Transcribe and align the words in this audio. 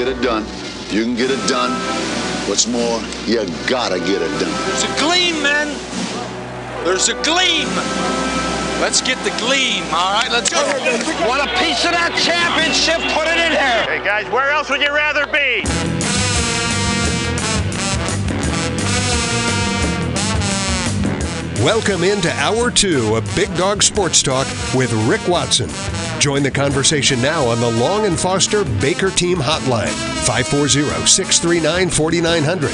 get 0.00 0.16
it 0.16 0.22
done. 0.22 0.46
You 0.88 1.04
can 1.04 1.14
get 1.14 1.30
it 1.30 1.46
done. 1.46 1.70
What's 2.48 2.66
more, 2.66 3.02
you 3.26 3.44
gotta 3.68 3.98
get 3.98 4.22
it 4.22 4.32
done. 4.40 4.50
There's 4.64 4.84
a 4.84 4.98
gleam, 4.98 5.42
men. 5.42 5.68
There's 6.86 7.10
a 7.10 7.22
gleam. 7.22 7.68
Let's 8.80 9.02
get 9.02 9.22
the 9.24 9.30
gleam, 9.36 9.84
all 9.92 10.14
right? 10.14 10.30
Let's 10.32 10.48
go. 10.48 10.56
Want 11.28 11.42
a 11.42 11.52
piece 11.58 11.84
of 11.84 11.92
that 11.92 12.16
championship? 12.16 12.96
Put 13.12 13.28
it 13.28 13.36
in 13.44 13.52
here. 13.52 13.98
Hey, 13.98 14.02
guys, 14.02 14.26
where 14.32 14.50
else 14.50 14.70
would 14.70 14.80
you 14.80 14.88
rather 14.88 15.26
be? 15.26 15.64
Welcome 21.62 22.04
into 22.04 22.32
Hour 22.36 22.70
2 22.70 23.16
of 23.16 23.36
Big 23.36 23.54
Dog 23.58 23.82
Sports 23.82 24.22
Talk 24.22 24.46
with 24.74 24.94
Rick 25.06 25.28
Watson. 25.28 25.68
Join 26.20 26.42
the 26.42 26.50
conversation 26.50 27.22
now 27.22 27.46
on 27.46 27.60
the 27.60 27.70
Long 27.70 28.04
and 28.04 28.20
Foster 28.20 28.62
Baker 28.78 29.08
Team 29.08 29.38
Hotline, 29.38 29.88
540 30.26 31.06
639 31.06 31.88
4900. 31.88 32.70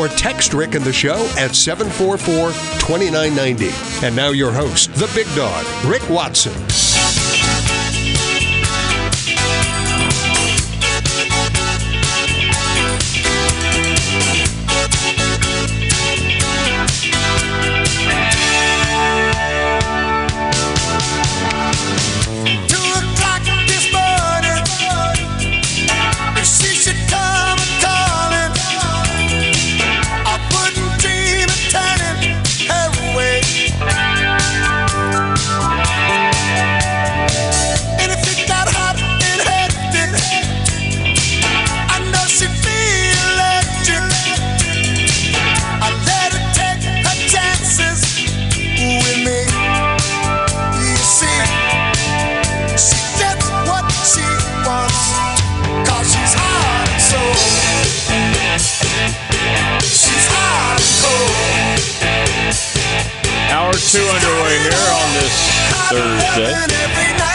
Or 0.00 0.08
text 0.08 0.52
Rick 0.52 0.74
and 0.74 0.84
the 0.84 0.92
show 0.92 1.24
at 1.38 1.54
744 1.54 2.50
2990. 2.80 3.70
And 4.04 4.16
now 4.16 4.30
your 4.30 4.50
host, 4.50 4.92
the 4.94 5.08
Big 5.14 5.32
Dog, 5.36 5.64
Rick 5.84 6.10
Watson. 6.10 6.67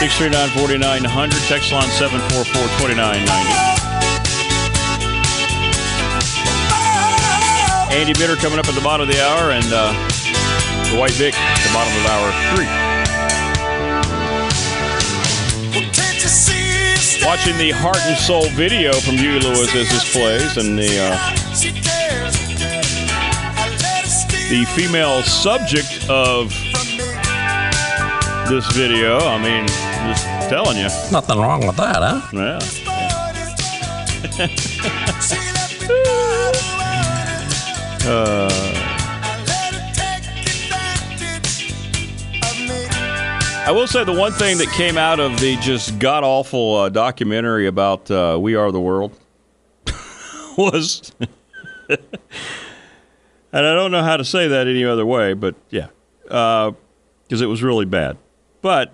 639 0.04 0.68
4900, 1.00 1.32
text 1.48 1.72
line 1.72 1.88
744 1.88 2.44
2990. 2.76 3.24
Andy 7.88 8.12
Bitter 8.12 8.36
coming 8.36 8.58
up 8.58 8.68
at 8.68 8.74
the 8.74 8.84
bottom 8.84 9.08
of 9.08 9.14
the 9.14 9.16
hour, 9.24 9.56
and 9.56 9.64
uh, 9.72 9.96
the 10.84 10.92
Dwight 10.92 11.16
Vick 11.16 11.32
at 11.32 11.56
the 11.64 11.72
bottom 11.72 11.88
of 11.96 12.04
hour 12.12 12.28
three. 12.52 12.68
Watching 17.24 17.56
the 17.56 17.72
Heart 17.72 18.04
and 18.04 18.18
Soul 18.20 18.44
video 18.52 18.92
from 18.92 19.16
Huey 19.16 19.40
Lewis 19.40 19.74
as 19.74 19.88
this 19.88 20.04
plays, 20.12 20.58
and 20.58 20.78
the 20.78 21.00
uh, 21.00 21.16
the 24.52 24.68
female 24.76 25.22
subject 25.22 26.04
of 26.10 26.52
this 28.50 28.70
video. 28.76 29.16
I 29.20 29.40
mean, 29.42 29.64
telling 30.48 30.76
you. 30.76 30.88
Nothing 31.10 31.38
wrong 31.38 31.66
with 31.66 31.76
that, 31.76 31.96
huh? 31.96 32.20
Yeah. 32.32 32.58
She 34.34 35.36
left 35.36 35.80
me 35.80 35.88
wide 35.88 36.48
awake. 36.58 38.06
Uh, 38.06 38.48
I 38.52 39.44
let 39.46 39.74
her 39.74 39.86
take 39.94 40.24
advantage 40.46 41.72
of 42.42 42.56
me. 42.68 42.86
I 43.66 43.70
will 43.72 43.86
say 43.86 44.04
the 44.04 44.12
one 44.12 44.32
thing 44.32 44.58
that 44.58 44.68
came 44.68 44.98
out 44.98 45.20
of 45.20 45.38
the 45.40 45.56
just 45.56 45.98
god 45.98 46.24
awful 46.24 46.74
uh, 46.76 46.88
documentary 46.88 47.66
about 47.66 48.10
uh, 48.10 48.38
We 48.40 48.54
Are 48.54 48.70
the 48.72 48.80
World 48.80 49.18
was, 50.58 51.12
and 51.88 51.98
I 53.52 53.60
don't 53.74 53.90
know 53.90 54.02
how 54.02 54.16
to 54.16 54.24
say 54.24 54.48
that 54.48 54.66
any 54.66 54.84
other 54.84 55.06
way, 55.06 55.32
but 55.34 55.54
yeah, 55.70 55.88
because 56.24 57.40
it 57.40 57.46
was 57.46 57.62
really 57.62 57.86
bad. 57.86 58.18
But 58.60 58.92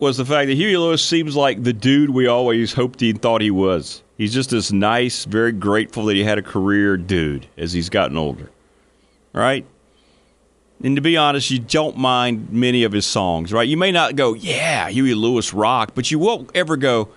was 0.00 0.16
the 0.16 0.24
fact 0.24 0.48
that 0.48 0.54
Huey 0.54 0.76
Lewis 0.76 1.04
seems 1.04 1.36
like 1.36 1.62
the 1.62 1.72
dude 1.72 2.10
we 2.10 2.26
always 2.26 2.72
hoped 2.72 3.00
he 3.00 3.12
thought 3.12 3.42
he 3.42 3.50
was. 3.50 4.02
He's 4.16 4.32
just 4.32 4.50
this 4.50 4.72
nice, 4.72 5.24
very 5.24 5.52
grateful 5.52 6.06
that 6.06 6.16
he 6.16 6.24
had 6.24 6.38
a 6.38 6.42
career 6.42 6.96
dude 6.96 7.46
as 7.56 7.72
he's 7.72 7.90
gotten 7.90 8.16
older. 8.16 8.50
Right? 9.32 9.66
And 10.82 10.96
to 10.96 11.02
be 11.02 11.16
honest, 11.16 11.50
you 11.50 11.58
don't 11.58 11.96
mind 11.96 12.50
many 12.50 12.84
of 12.84 12.92
his 12.92 13.04
songs, 13.04 13.52
right? 13.52 13.68
You 13.68 13.76
may 13.76 13.92
not 13.92 14.16
go, 14.16 14.32
yeah, 14.32 14.88
Huey 14.88 15.14
Lewis 15.14 15.52
rock, 15.52 15.92
but 15.94 16.10
you 16.10 16.18
won't 16.18 16.50
ever 16.54 16.78
go, 16.78 17.10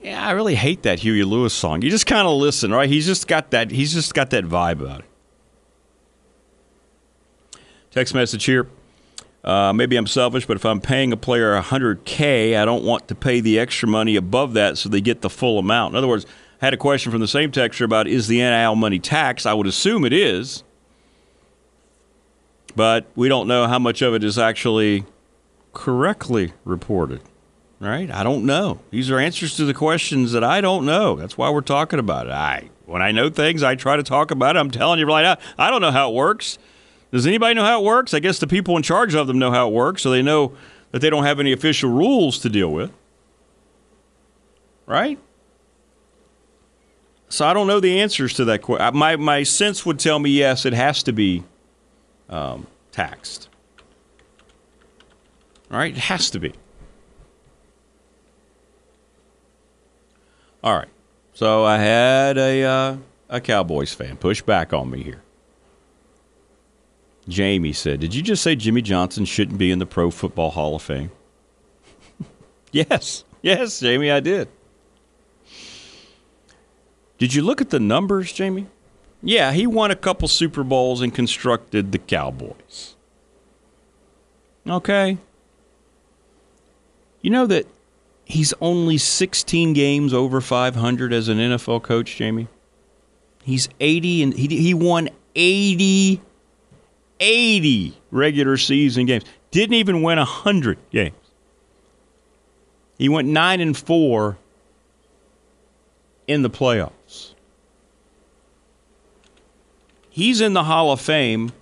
yeah, 0.00 0.24
I 0.24 0.30
really 0.30 0.54
hate 0.54 0.84
that 0.84 1.00
Huey 1.00 1.24
Lewis 1.24 1.52
song. 1.52 1.82
You 1.82 1.90
just 1.90 2.06
kind 2.06 2.26
of 2.26 2.34
listen, 2.34 2.70
right? 2.70 2.88
He's 2.88 3.06
just 3.06 3.26
got 3.26 3.50
that. 3.50 3.70
He's 3.72 3.92
just 3.92 4.14
got 4.14 4.30
that 4.30 4.44
vibe 4.44 4.80
about 4.80 5.00
it. 5.00 5.06
Text 7.90 8.14
message 8.14 8.44
here. 8.44 8.68
Uh, 9.42 9.72
maybe 9.72 9.96
I'm 9.96 10.06
selfish, 10.06 10.46
but 10.46 10.56
if 10.56 10.66
I'm 10.66 10.80
paying 10.80 11.12
a 11.12 11.16
player 11.16 11.58
100K, 11.60 12.56
I 12.56 12.64
don't 12.64 12.84
want 12.84 13.08
to 13.08 13.14
pay 13.14 13.40
the 13.40 13.58
extra 13.58 13.88
money 13.88 14.16
above 14.16 14.52
that 14.54 14.76
so 14.76 14.88
they 14.88 15.00
get 15.00 15.22
the 15.22 15.30
full 15.30 15.58
amount. 15.58 15.92
In 15.92 15.98
other 15.98 16.08
words, 16.08 16.26
I 16.60 16.66
had 16.66 16.74
a 16.74 16.76
question 16.76 17.10
from 17.10 17.22
the 17.22 17.28
same 17.28 17.50
texture 17.50 17.84
about 17.84 18.06
is 18.06 18.28
the 18.28 18.38
NIL 18.38 18.76
money 18.76 18.98
taxed? 18.98 19.46
I 19.46 19.54
would 19.54 19.66
assume 19.66 20.04
it 20.04 20.12
is 20.12 20.62
but 22.74 23.06
we 23.14 23.28
don't 23.28 23.48
know 23.48 23.66
how 23.66 23.78
much 23.78 24.02
of 24.02 24.14
it 24.14 24.24
is 24.24 24.38
actually 24.38 25.04
correctly 25.72 26.52
reported. 26.64 27.20
Right? 27.78 28.10
I 28.10 28.22
don't 28.22 28.44
know. 28.44 28.80
These 28.90 29.10
are 29.10 29.18
answers 29.18 29.56
to 29.56 29.64
the 29.64 29.72
questions 29.72 30.32
that 30.32 30.44
I 30.44 30.60
don't 30.60 30.84
know. 30.84 31.16
That's 31.16 31.38
why 31.38 31.48
we're 31.48 31.62
talking 31.62 31.98
about 31.98 32.26
it. 32.26 32.32
I 32.32 32.68
when 32.84 33.00
I 33.00 33.12
know 33.12 33.30
things, 33.30 33.62
I 33.62 33.74
try 33.74 33.96
to 33.96 34.02
talk 34.02 34.30
about 34.30 34.56
it. 34.56 34.58
I'm 34.58 34.70
telling 34.70 34.98
you 34.98 35.06
right 35.06 35.22
now, 35.22 35.36
I 35.56 35.70
don't 35.70 35.80
know 35.80 35.92
how 35.92 36.10
it 36.10 36.14
works. 36.14 36.58
Does 37.10 37.26
anybody 37.26 37.54
know 37.54 37.64
how 37.64 37.80
it 37.80 37.84
works? 37.84 38.14
I 38.14 38.20
guess 38.20 38.38
the 38.38 38.46
people 38.46 38.76
in 38.76 38.82
charge 38.82 39.14
of 39.14 39.26
them 39.26 39.38
know 39.38 39.50
how 39.50 39.68
it 39.68 39.72
works, 39.72 40.02
so 40.02 40.10
they 40.10 40.22
know 40.22 40.52
that 40.92 41.00
they 41.00 41.10
don't 41.10 41.24
have 41.24 41.40
any 41.40 41.52
official 41.52 41.90
rules 41.90 42.38
to 42.40 42.48
deal 42.48 42.70
with. 42.70 42.92
Right? 44.86 45.18
So 47.28 47.46
I 47.46 47.54
don't 47.54 47.68
know 47.68 47.78
the 47.80 48.00
answers 48.00 48.34
to 48.34 48.44
that 48.46 48.62
question. 48.62 48.96
My 48.96 49.16
my 49.16 49.44
sense 49.44 49.86
would 49.86 49.98
tell 49.98 50.18
me 50.18 50.30
yes, 50.30 50.66
it 50.66 50.72
has 50.72 51.02
to 51.04 51.12
be 51.12 51.44
um, 52.28 52.66
taxed. 52.90 53.48
All 55.70 55.78
right, 55.78 55.96
it 55.96 56.00
has 56.00 56.30
to 56.30 56.40
be. 56.40 56.52
All 60.62 60.76
right, 60.76 60.88
so 61.32 61.64
I 61.64 61.78
had 61.78 62.36
a 62.36 62.64
uh, 62.64 62.96
a 63.28 63.40
Cowboys 63.40 63.94
fan 63.94 64.16
push 64.16 64.42
back 64.42 64.72
on 64.72 64.90
me 64.90 65.04
here. 65.04 65.22
Jamie 67.28 67.72
said, 67.72 68.00
"Did 68.00 68.14
you 68.14 68.22
just 68.22 68.42
say 68.42 68.56
Jimmy 68.56 68.82
Johnson 68.82 69.24
shouldn't 69.24 69.58
be 69.58 69.70
in 69.70 69.78
the 69.78 69.86
Pro 69.86 70.10
Football 70.10 70.50
Hall 70.50 70.76
of 70.76 70.82
Fame?" 70.82 71.10
yes, 72.72 73.24
yes, 73.42 73.80
Jamie, 73.80 74.10
I 74.10 74.20
did. 74.20 74.48
Did 77.18 77.34
you 77.34 77.42
look 77.42 77.60
at 77.60 77.70
the 77.70 77.78
numbers, 77.78 78.32
Jamie? 78.32 78.66
Yeah, 79.22 79.52
he 79.52 79.66
won 79.66 79.90
a 79.90 79.96
couple 79.96 80.26
Super 80.28 80.64
Bowls 80.64 81.02
and 81.02 81.14
constructed 81.14 81.92
the 81.92 81.98
Cowboys. 81.98 82.96
Okay. 84.66 85.18
You 87.20 87.30
know 87.30 87.46
that 87.46 87.66
he's 88.24 88.54
only 88.60 88.96
16 88.96 89.74
games 89.74 90.14
over 90.14 90.40
500 90.40 91.12
as 91.12 91.28
an 91.28 91.38
NFL 91.38 91.82
coach, 91.82 92.16
Jamie? 92.16 92.48
He's 93.42 93.68
80 93.78 94.22
and 94.22 94.34
he, 94.34 94.46
he 94.46 94.72
won 94.72 95.10
80 95.34 96.22
80 97.20 97.94
regular 98.10 98.56
season 98.56 99.06
games. 99.06 99.24
Didn't 99.50 99.74
even 99.74 100.02
win 100.02 100.18
100 100.18 100.78
games. 100.90 101.14
He 102.98 103.08
went 103.08 103.28
9 103.28 103.60
and 103.60 103.76
4 103.76 104.36
in 106.26 106.42
the 106.42 106.50
playoffs. 106.50 107.34
He's 110.10 110.40
in 110.40 110.52
the 110.52 110.64
Hall 110.64 110.92
of 110.92 111.00
Fame. 111.00 111.52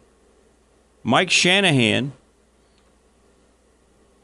Mike 1.04 1.30
Shanahan, 1.30 2.12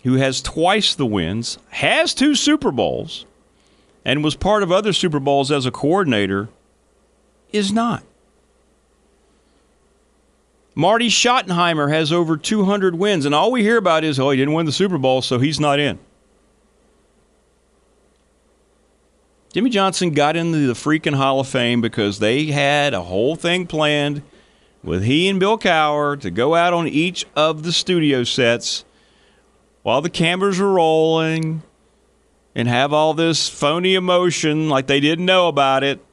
who 0.03 0.15
has 0.15 0.43
twice 0.43 0.95
the 0.95 1.07
wins, 1.07 1.59
has 1.69 2.15
two 2.15 2.35
Super 2.35 2.71
Bowls, 2.71 3.27
and 4.05 4.25
was 4.25 4.35
part 4.35 4.63
of 4.63 4.73
other 4.73 4.93
Super 4.93 5.21
Bowls 5.21 5.53
as 5.53 5.67
a 5.67 5.71
coordinator 5.71 6.49
is 7.53 7.73
not. 7.73 8.03
Marty 10.75 11.09
Schottenheimer 11.09 11.91
has 11.91 12.13
over 12.13 12.37
200 12.37 12.97
wins, 12.97 13.25
and 13.25 13.35
all 13.35 13.53
we 13.53 13.63
hear 13.63 13.77
about 13.77 14.03
is, 14.03 14.19
oh, 14.19 14.31
he 14.31 14.37
didn't 14.37 14.55
win 14.55 14.67
the 14.67 14.73
Super 14.73 14.99
Bowl, 14.99 15.23
so 15.23 15.39
he's 15.39 15.61
not 15.61 15.79
in. 15.79 15.99
Jimmy 19.53 19.71
Johnson 19.71 20.11
got 20.11 20.35
into 20.35 20.67
the 20.67 20.73
freaking 20.73 21.15
Hall 21.15 21.39
of 21.39 21.47
Fame 21.47 21.81
because 21.81 22.19
they 22.19 22.47
had 22.47 22.93
a 22.93 23.03
whole 23.03 23.37
thing 23.37 23.69
planned 23.69 24.23
with 24.83 25.05
he 25.05 25.29
and 25.29 25.39
Bill 25.39 25.57
Cowher 25.57 26.21
to 26.21 26.31
go 26.31 26.57
out 26.57 26.73
on 26.73 26.89
each 26.89 27.25
of 27.37 27.63
the 27.63 27.73
studio 27.73 28.25
sets 28.25 28.85
while 29.85 30.01
the 30.01 30.11
cameras 30.11 30.59
were 30.59 30.73
rolling 30.73 31.63
and 32.57 32.67
have 32.67 32.93
all 32.93 33.15
this 33.15 33.49
phony 33.49 33.95
emotion 33.95 34.69
like 34.69 34.89
they 34.89 34.99
didn't 34.99 35.27
know 35.27 35.47
about 35.47 35.85
it, 35.85 36.05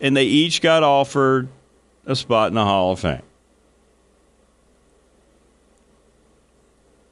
and 0.00 0.16
they 0.16 0.24
each 0.24 0.60
got 0.60 0.82
offered 0.82 1.48
a 2.06 2.16
spot 2.16 2.48
in 2.48 2.54
the 2.54 2.64
Hall 2.64 2.90
of 2.90 2.98
Fame. 2.98 3.22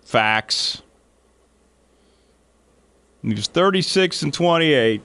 Facts. 0.08 0.80
He 3.20 3.34
was 3.34 3.46
36 3.46 4.22
and 4.22 4.32
28 4.32 5.02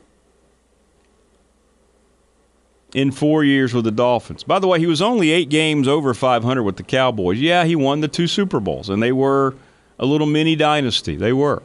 in 2.93 3.11
four 3.11 3.43
years 3.43 3.73
with 3.73 3.83
the 3.83 3.91
Dolphins. 3.91 4.45
By 4.45 4.59
the 4.59 4.67
way, 4.67 4.79
he 4.79 4.85
was 4.85 5.01
only 5.01 5.31
eight 5.31 5.49
games 5.49 5.89
over 5.89 6.13
500 6.13 6.63
with 6.63 6.77
the 6.77 6.83
Cowboys. 6.83 7.37
Yeah, 7.37 7.65
he 7.65 7.75
won 7.75 7.99
the 7.99 8.07
two 8.07 8.27
Super 8.27 8.61
Bowls, 8.61 8.87
and 8.87 9.03
they 9.03 9.11
were 9.11 9.55
a 9.99 10.05
little 10.05 10.25
mini 10.25 10.55
dynasty. 10.55 11.17
They 11.17 11.33
were. 11.33 11.61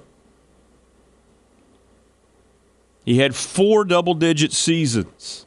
He 3.04 3.18
had 3.18 3.36
four 3.36 3.84
double 3.84 4.14
digit 4.14 4.52
seasons 4.52 5.46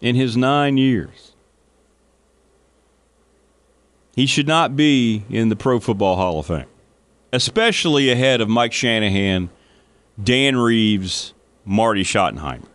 in 0.00 0.16
his 0.16 0.36
nine 0.36 0.78
years. 0.78 1.33
He 4.14 4.26
should 4.26 4.46
not 4.46 4.76
be 4.76 5.24
in 5.28 5.48
the 5.48 5.56
Pro 5.56 5.80
Football 5.80 6.16
Hall 6.16 6.38
of 6.38 6.46
Fame, 6.46 6.66
especially 7.32 8.10
ahead 8.10 8.40
of 8.40 8.48
Mike 8.48 8.72
Shanahan, 8.72 9.50
Dan 10.22 10.56
Reeves, 10.56 11.34
Marty 11.64 12.04
Schottenheimer. 12.04 12.68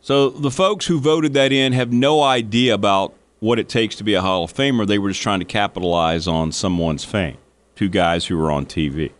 So 0.00 0.30
the 0.30 0.50
folks 0.50 0.86
who 0.86 0.98
voted 0.98 1.34
that 1.34 1.52
in 1.52 1.74
have 1.74 1.92
no 1.92 2.22
idea 2.22 2.72
about 2.72 3.12
what 3.40 3.58
it 3.58 3.68
takes 3.68 3.96
to 3.96 4.04
be 4.04 4.14
a 4.14 4.20
Hall 4.20 4.44
of 4.44 4.52
Famer. 4.52 4.86
They 4.86 4.98
were 4.98 5.10
just 5.10 5.22
trying 5.22 5.40
to 5.40 5.44
capitalize 5.44 6.26
on 6.26 6.52
someone's 6.52 7.04
fame. 7.04 7.36
Two 7.76 7.88
guys 7.88 8.26
who 8.26 8.36
were 8.36 8.50
on 8.50 8.66
TV. 8.66 9.12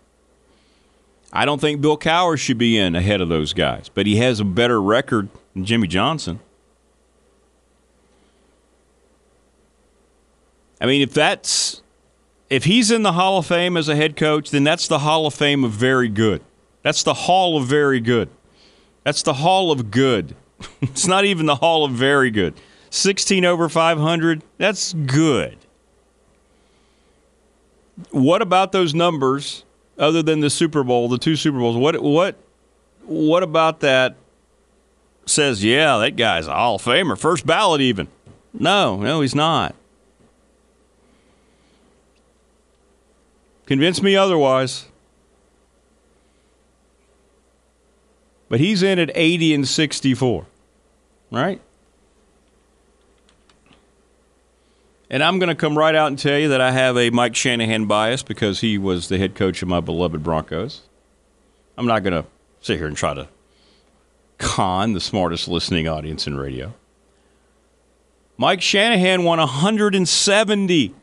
I 1.33 1.45
don't 1.45 1.61
think 1.61 1.81
Bill 1.81 1.99
Cowher 1.99 2.39
should 2.39 2.59
be 2.59 2.79
in 2.79 2.97
ahead 2.97 3.21
of 3.21 3.29
those 3.29 3.53
guys, 3.53 3.91
but 3.91 4.07
he 4.07 4.17
has 4.17 4.41
a 4.41 4.45
better 4.45 4.81
record 4.81 5.29
than 5.55 5.65
Jimmy 5.65 5.87
Johnson. 5.87 6.41
I 10.81 10.87
mean, 10.87 11.03
if 11.03 11.13
that's 11.13 11.83
if 12.51 12.65
he's 12.65 12.91
in 12.91 13.03
the 13.03 13.13
Hall 13.13 13.39
of 13.39 13.47
Fame 13.47 13.77
as 13.77 13.89
a 13.89 13.97
head 13.97 14.17
coach, 14.17 14.51
then 14.51 14.65
that's 14.65 14.89
the 14.89 15.01
Hall 15.01 15.27
of 15.27 15.35
Fame 15.35 15.65
of 15.65 15.73
very 15.73 16.09
good. 16.09 16.43
That's 16.83 17.03
the 17.03 17.15
Hall 17.15 17.57
of 17.57 17.67
very 17.67 18.01
good. 18.01 18.31
That's 19.05 19.23
the 19.23 19.35
Hall 19.35 19.71
of 19.71 19.91
good. 19.91 20.35
it's 20.81 21.07
not 21.07 21.25
even 21.25 21.47
the 21.47 21.57
Hall 21.57 21.85
of 21.85 21.93
very 21.93 22.31
good. 22.31 22.55
16 22.91 23.45
over 23.45 23.69
500, 23.69 24.43
that's 24.57 24.95
good. 24.95 25.59
What 28.11 28.41
about 28.41 28.73
those 28.73 28.95
numbers 28.95 29.65
other 29.99 30.23
than 30.23 30.41
the 30.41 30.51
Super 30.51 30.83
Bowl, 30.83 31.09
the 31.09 31.19
two 31.19 31.37
Super 31.37 31.59
Bowls? 31.59 31.77
What 31.77 32.01
what 32.01 32.37
what 33.05 33.43
about 33.43 33.81
that 33.81 34.17
says, 35.27 35.65
yeah, 35.65 35.99
that 35.99 36.17
guy's 36.17 36.47
a 36.47 36.55
Hall 36.55 36.77
of 36.77 36.83
Famer, 36.83 37.19
first 37.19 37.45
ballot 37.45 37.81
even? 37.81 38.09
No, 38.55 38.97
no, 38.97 39.21
he's 39.21 39.35
not. 39.35 39.75
Convince 43.69 44.01
me 44.01 44.17
otherwise. 44.17 44.87
But 48.49 48.61
he's 48.61 48.83
in 48.83 48.99
at 48.99 49.11
80 49.15 49.53
and 49.53 49.69
64, 49.69 50.47
right? 51.31 51.61
And 55.11 55.23
I'm 55.23 55.39
going 55.39 55.51
to 55.51 55.55
come 55.55 55.77
right 55.77 55.95
out 55.95 56.07
and 56.07 56.19
tell 56.19 56.39
you 56.39 56.49
that 56.49 56.63
I 56.63 56.71
have 56.71 56.97
a 56.97 57.11
Mike 57.11 57.37
Shanahan 57.37 57.85
bias 57.85 58.23
because 58.23 58.63
he 58.63 58.79
was 58.79 59.09
the 59.09 59.19
head 59.19 59.35
coach 59.35 59.61
of 59.61 59.69
my 59.69 59.81
beloved 59.81 60.23
Broncos. 60.23 60.81
I'm 61.77 61.87
not 61.87 62.03
going 62.03 62.23
to 62.23 62.27
sit 62.63 62.79
here 62.79 62.87
and 62.87 62.97
try 62.97 63.13
to 63.13 63.29
con 64.39 64.95
the 64.95 65.01
smartest 65.01 65.47
listening 65.47 65.87
audience 65.87 66.27
in 66.27 66.39
radio. 66.39 66.73
Mike 68.39 68.63
Shanahan 68.63 69.25
won 69.25 69.39
170 69.39 70.95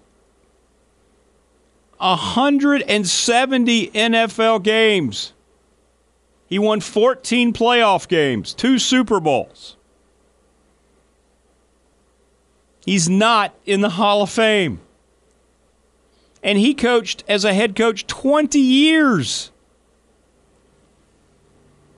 170 1.97 3.87
NFL 3.87 4.63
games. 4.63 5.33
He 6.47 6.59
won 6.59 6.79
14 6.79 7.53
playoff 7.53 8.07
games, 8.07 8.53
two 8.53 8.77
Super 8.77 9.19
Bowls. 9.19 9.77
He's 12.85 13.09
not 13.09 13.55
in 13.65 13.81
the 13.81 13.89
Hall 13.89 14.21
of 14.21 14.29
Fame. 14.29 14.79
And 16.43 16.59
he 16.59 16.75
coached 16.75 17.23
as 17.27 17.43
a 17.43 17.53
head 17.53 17.75
coach 17.75 18.05
20 18.05 18.59
years. 18.59 19.51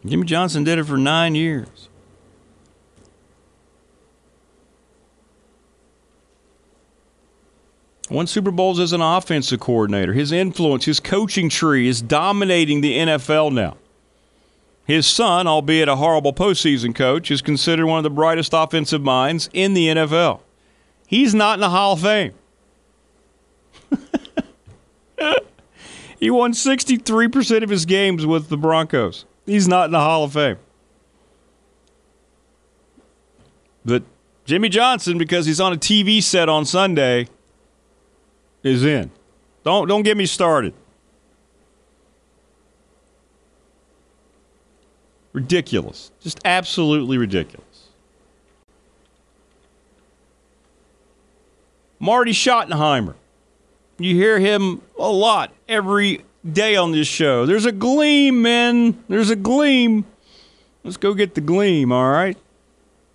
Jimmy 0.06 0.26
Johnson 0.26 0.64
did 0.64 0.80
it 0.80 0.86
for 0.86 0.98
nine 0.98 1.36
years. 1.36 1.90
Won 8.10 8.26
Super 8.26 8.52
Bowls 8.52 8.80
as 8.80 8.94
an 8.94 9.02
offensive 9.02 9.60
coordinator. 9.60 10.14
His 10.14 10.32
influence, 10.32 10.86
his 10.86 11.00
coaching 11.00 11.50
tree 11.50 11.88
is 11.88 12.02
dominating 12.02 12.82
the 12.82 12.98
NFL 12.98 13.52
now. 13.52 13.76
His 14.86 15.06
son, 15.06 15.48
albeit 15.48 15.90
a 15.90 15.98
horrible 15.98 16.32
postseason 16.32 16.96
coach, 16.96 17.30
is 17.30 17.42
considered 17.42 17.86
one 17.86 17.98
of 17.98 18.04
the 18.04 18.10
brightest 18.10 18.54
offensive 18.54 19.02
minds 19.02 19.50
in 19.52 19.74
the 19.74 19.88
NFL. 19.88 20.40
He's 21.06 21.36
not 21.36 21.56
in 21.56 21.60
the 21.60 21.70
Hall 21.70 21.94
of 21.94 22.02
Fame. 22.02 22.34
he 26.20 26.30
won 26.30 26.54
63% 26.54 27.64
of 27.64 27.70
his 27.70 27.86
games 27.86 28.26
with 28.26 28.48
the 28.48 28.56
Broncos. 28.56 29.26
He's 29.46 29.68
not 29.68 29.86
in 29.86 29.92
the 29.92 30.00
Hall 30.00 30.24
of 30.24 30.32
Fame. 30.32 30.58
But 33.84 34.04
Jimmy 34.46 34.70
Johnson, 34.70 35.18
because 35.18 35.46
he's 35.46 35.60
on 35.60 35.74
a 35.74 35.78
TV 35.78 36.24
set 36.24 36.48
on 36.48 36.64
Sunday, 36.64 37.28
is 38.68 38.84
in. 38.86 39.12
Don't 39.64 39.88
don't 39.88 40.04
get 40.04 40.18
me 40.18 40.26
started. 40.26 40.74
Ridiculous. 45.34 46.12
Just 46.22 46.40
absolutely 46.46 47.18
ridiculous. 47.18 47.90
Marty 52.00 52.32
Schottenheimer. 52.32 53.16
You 54.00 54.16
hear 54.16 54.40
him 54.40 54.82
a 54.98 55.10
lot 55.10 55.52
every 55.68 56.24
day 56.50 56.76
on 56.76 56.92
this 56.92 57.08
show. 57.08 57.46
There's 57.46 57.66
a 57.66 57.72
gleam, 57.72 58.42
man. 58.42 59.04
There's 59.08 59.30
a 59.30 59.36
gleam. 59.36 60.06
Let's 60.84 60.98
go 60.98 61.14
get 61.14 61.34
the 61.36 61.42
gleam, 61.42 61.92
all 61.92 62.10
right? 62.10 62.38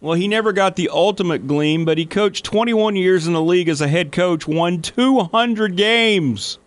Well, 0.02 0.14
he 0.14 0.26
never 0.26 0.52
got 0.52 0.74
the 0.74 0.90
ultimate 0.92 1.46
gleam, 1.46 1.84
but 1.84 1.96
he 1.96 2.06
coached 2.06 2.44
21 2.44 2.96
years 2.96 3.28
in 3.28 3.34
the 3.34 3.40
league 3.40 3.68
as 3.68 3.80
a 3.80 3.86
head 3.86 4.10
coach, 4.10 4.48
won 4.48 4.82
200 4.82 5.76
games. 5.76 6.58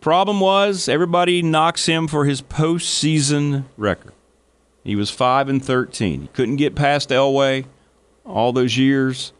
Problem 0.00 0.40
was, 0.40 0.88
everybody 0.88 1.40
knocks 1.40 1.86
him 1.86 2.08
for 2.08 2.24
his 2.24 2.42
postseason 2.42 3.62
record. 3.76 4.12
He 4.82 4.96
was 4.96 5.08
5 5.08 5.48
and 5.48 5.64
13. 5.64 6.22
He 6.22 6.26
couldn't 6.28 6.56
get 6.56 6.74
past 6.74 7.10
Elway 7.10 7.66
all 8.26 8.52
those 8.52 8.76
years. 8.76 9.32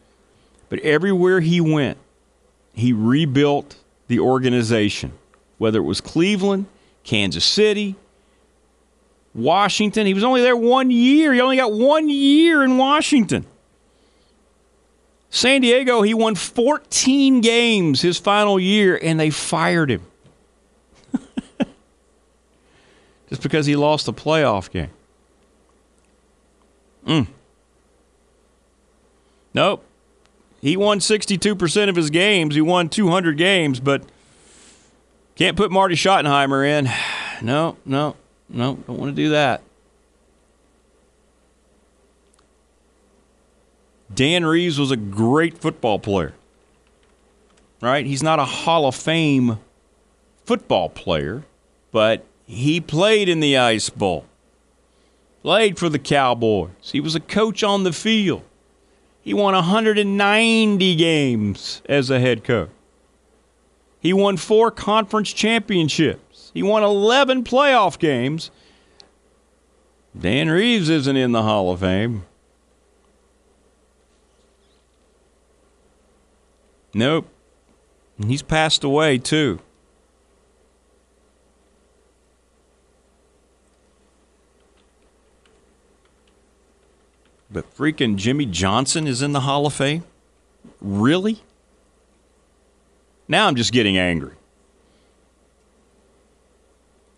But 0.69 0.79
everywhere 0.79 1.41
he 1.41 1.59
went, 1.59 1.97
he 2.71 2.93
rebuilt 2.93 3.75
the 4.07 4.19
organization, 4.19 5.11
whether 5.57 5.79
it 5.79 5.83
was 5.83 5.99
Cleveland, 5.99 6.67
Kansas 7.03 7.43
City, 7.43 7.97
Washington. 9.33 10.05
He 10.05 10.13
was 10.13 10.23
only 10.23 10.41
there 10.41 10.55
one 10.55 10.91
year. 10.91 11.33
He 11.33 11.41
only 11.41 11.57
got 11.57 11.71
one 11.71 12.09
year 12.09 12.63
in 12.63 12.77
Washington. 12.77 13.45
San 15.29 15.61
Diego, 15.61 16.01
he 16.01 16.13
won 16.13 16.35
14 16.35 17.39
games 17.39 18.01
his 18.01 18.17
final 18.17 18.59
year, 18.59 18.99
and 19.01 19.17
they 19.17 19.29
fired 19.29 19.89
him. 19.89 20.05
Just 23.29 23.41
because 23.41 23.65
he 23.65 23.77
lost 23.77 24.09
a 24.09 24.13
playoff 24.13 24.69
game. 24.69 24.89
Mm. 27.07 27.27
Nope. 29.53 29.83
he 30.61 30.77
won 30.77 30.99
62% 30.99 31.89
of 31.89 31.95
his 31.95 32.09
games. 32.09 32.55
He 32.55 32.61
won 32.61 32.89
200 32.89 33.37
games, 33.37 33.79
but 33.79 34.03
can't 35.35 35.57
put 35.57 35.71
Marty 35.71 35.95
Schottenheimer 35.95 36.67
in. 36.67 36.89
No, 37.43 37.75
no, 37.85 38.15
no, 38.51 38.75
don't 38.75 38.99
want 38.99 39.15
to 39.15 39.21
do 39.21 39.29
that. 39.29 39.61
Dan 44.13 44.45
Reeves 44.45 44.77
was 44.77 44.91
a 44.91 44.97
great 44.97 45.57
football 45.57 45.99
player. 45.99 46.33
Right? 47.81 48.05
He's 48.05 48.21
not 48.21 48.39
a 48.39 48.45
Hall 48.45 48.85
of 48.85 48.95
Fame 48.95 49.59
football 50.45 50.89
player, 50.89 51.43
but 51.91 52.25
he 52.45 52.81
played 52.81 53.29
in 53.29 53.39
the 53.39 53.57
Ice 53.57 53.89
Bowl. 53.89 54.25
Played 55.41 55.79
for 55.79 55.89
the 55.89 55.97
Cowboys. 55.97 56.69
He 56.81 56.99
was 56.99 57.15
a 57.15 57.19
coach 57.19 57.63
on 57.63 57.83
the 57.83 57.93
field. 57.93 58.43
He 59.21 59.33
won 59.33 59.53
190 59.53 60.95
games 60.95 61.81
as 61.87 62.09
a 62.09 62.19
head 62.19 62.43
coach. 62.43 62.69
He 63.99 64.13
won 64.13 64.37
four 64.37 64.71
conference 64.71 65.31
championships. 65.31 66.30
He 66.53 66.63
won 66.63 66.83
11 66.83 67.43
playoff 67.43 67.97
games. 67.97 68.51
Dan 70.17 70.49
Reeves 70.49 70.89
isn't 70.89 71.15
in 71.15 71.31
the 71.31 71.43
Hall 71.43 71.71
of 71.71 71.79
Fame. 71.79 72.25
Nope. 76.93 77.27
He's 78.27 78.41
passed 78.41 78.83
away, 78.83 79.17
too. 79.17 79.59
But 87.49 87.73
freaking 87.75 88.15
Jimmy 88.15 88.45
Johnson 88.45 89.07
is 89.07 89.21
in 89.21 89.33
the 89.33 89.41
Hall 89.41 89.65
of 89.65 89.73
Fame? 89.73 90.03
Really? 90.79 91.41
Now 93.27 93.47
I'm 93.47 93.55
just 93.55 93.71
getting 93.71 93.97
angry. 93.97 94.35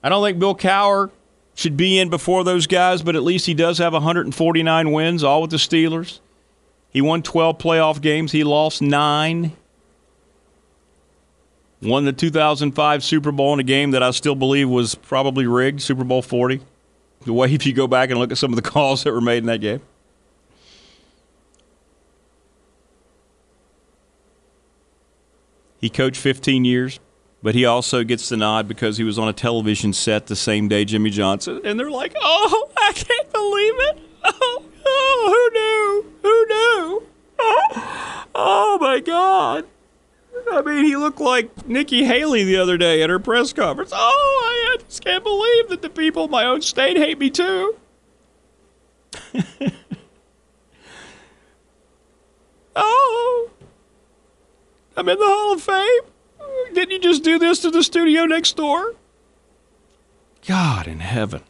I 0.03 0.09
don't 0.09 0.23
think 0.23 0.37
Bill 0.37 0.55
Cowher 0.55 1.09
should 1.55 1.77
be 1.77 1.97
in 1.97 2.09
before 2.09 2.43
those 2.43 2.67
guys, 2.67 3.01
but 3.01 3.15
at 3.15 3.23
least 3.23 3.45
he 3.45 3.53
does 3.53 3.77
have 3.77 3.93
149 3.93 4.91
wins, 4.91 5.23
all 5.23 5.41
with 5.41 5.51
the 5.51 5.57
Steelers. 5.57 6.19
He 6.89 7.01
won 7.01 7.23
12 7.23 7.57
playoff 7.57 8.01
games, 8.01 8.31
he 8.31 8.43
lost 8.43 8.81
nine. 8.81 9.53
Won 11.81 12.05
the 12.05 12.13
2005 12.13 13.03
Super 13.03 13.31
Bowl 13.31 13.53
in 13.53 13.59
a 13.59 13.63
game 13.63 13.91
that 13.91 14.01
I 14.01 14.11
still 14.11 14.35
believe 14.35 14.69
was 14.69 14.95
probably 14.95 15.47
rigged, 15.47 15.81
Super 15.81 16.03
Bowl 16.03 16.21
40. 16.21 16.61
The 17.25 17.33
way 17.33 17.53
if 17.53 17.65
you 17.65 17.73
go 17.73 17.87
back 17.87 18.09
and 18.09 18.19
look 18.19 18.31
at 18.31 18.37
some 18.37 18.51
of 18.51 18.55
the 18.55 18.61
calls 18.69 19.03
that 19.03 19.11
were 19.11 19.21
made 19.21 19.39
in 19.39 19.45
that 19.47 19.61
game. 19.61 19.81
He 25.81 25.89
coached 25.89 26.15
15 26.15 26.63
years, 26.63 27.01
but 27.43 27.53
he 27.55 27.65
also 27.65 28.05
gets 28.05 28.29
the 28.29 28.37
nod 28.37 28.69
because 28.69 28.97
he 28.97 29.03
was 29.03 29.19
on 29.19 29.27
a 29.27 29.33
television 29.33 29.91
set 29.91 30.27
the 30.27 30.35
same 30.35 30.69
day 30.69 30.85
Jimmy 30.85 31.09
Johnson. 31.09 31.59
And 31.65 31.77
they're 31.77 31.91
like, 31.91 32.15
oh, 32.19 32.71
I 32.77 32.93
can't 32.93 33.33
believe 33.33 33.73
it. 33.77 33.99
Oh, 34.23 34.63
oh 34.85 35.27
who 35.29 35.49
knew? 35.53 36.05
Who 36.21 36.45
knew? 36.47 37.03
Oh, 37.39 38.25
oh 38.35 38.77
my 38.79 39.01
God. 39.01 39.65
I 40.51 40.61
mean, 40.61 40.85
he 40.85 40.95
looked 40.95 41.19
like 41.19 41.67
Nikki 41.67 42.05
Haley 42.05 42.45
the 42.45 42.55
other 42.55 42.77
day 42.77 43.03
at 43.03 43.09
her 43.09 43.19
press 43.19 43.51
conference. 43.51 43.91
Oh, 43.93 44.75
I 44.77 44.77
just 44.83 45.03
can't 45.03 45.23
believe 45.23 45.67
that 45.69 45.81
the 45.81 45.89
people 45.89 46.25
in 46.25 46.31
my 46.31 46.45
own 46.45 46.61
state 46.61 46.95
hate 46.95 47.19
me 47.19 47.29
too. 47.29 47.75
oh, 52.75 53.49
I'm 54.95 55.09
in 55.09 55.19
the 55.19 55.25
Hall 55.25 55.53
of 55.53 55.61
Fame. 55.61 56.12
Didn't 56.73 56.91
you 56.91 56.99
just 56.99 57.23
do 57.23 57.39
this 57.39 57.59
to 57.59 57.71
the 57.71 57.83
studio 57.83 58.25
next 58.25 58.55
door? 58.55 58.95
God 60.47 60.87
in 60.87 60.99
heaven. 60.99 61.41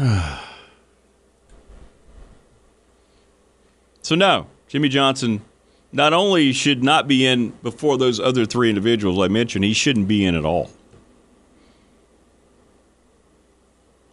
so, 4.02 4.16
no, 4.16 4.48
Jimmy 4.68 4.90
Johnson 4.90 5.42
not 5.92 6.14
only 6.14 6.54
should 6.54 6.84
not 6.84 7.08
be 7.08 7.26
in 7.26 7.50
before 7.62 7.98
those 7.98 8.20
other 8.20 8.46
three 8.46 8.70
individuals 8.70 9.20
I 9.20 9.28
mentioned, 9.28 9.66
he 9.66 9.74
shouldn't 9.74 10.08
be 10.08 10.24
in 10.26 10.36
at 10.36 10.46
all. 10.46 10.72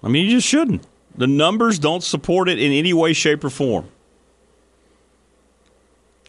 I 0.03 0.09
mean, 0.09 0.27
he 0.27 0.33
just 0.33 0.47
shouldn't. 0.47 0.85
The 1.17 1.27
numbers 1.27 1.79
don't 1.79 2.03
support 2.03 2.49
it 2.49 2.59
in 2.59 2.73
any 2.73 2.93
way, 2.93 3.13
shape, 3.13 3.45
or 3.45 3.51
form. 3.51 3.89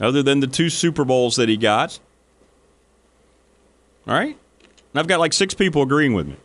Other 0.01 0.23
than 0.23 0.39
the 0.39 0.47
two 0.47 0.69
Super 0.69 1.03
Bowls 1.03 1.35
that 1.35 1.49
he 1.49 1.57
got. 1.57 1.99
All 4.07 4.13
right? 4.13 4.37
And 4.93 4.99
I've 4.99 5.07
got 5.07 5.19
like 5.19 5.33
six 5.33 5.53
people 5.53 5.81
agreeing 5.81 6.13
with 6.13 6.27
me. 6.27 6.37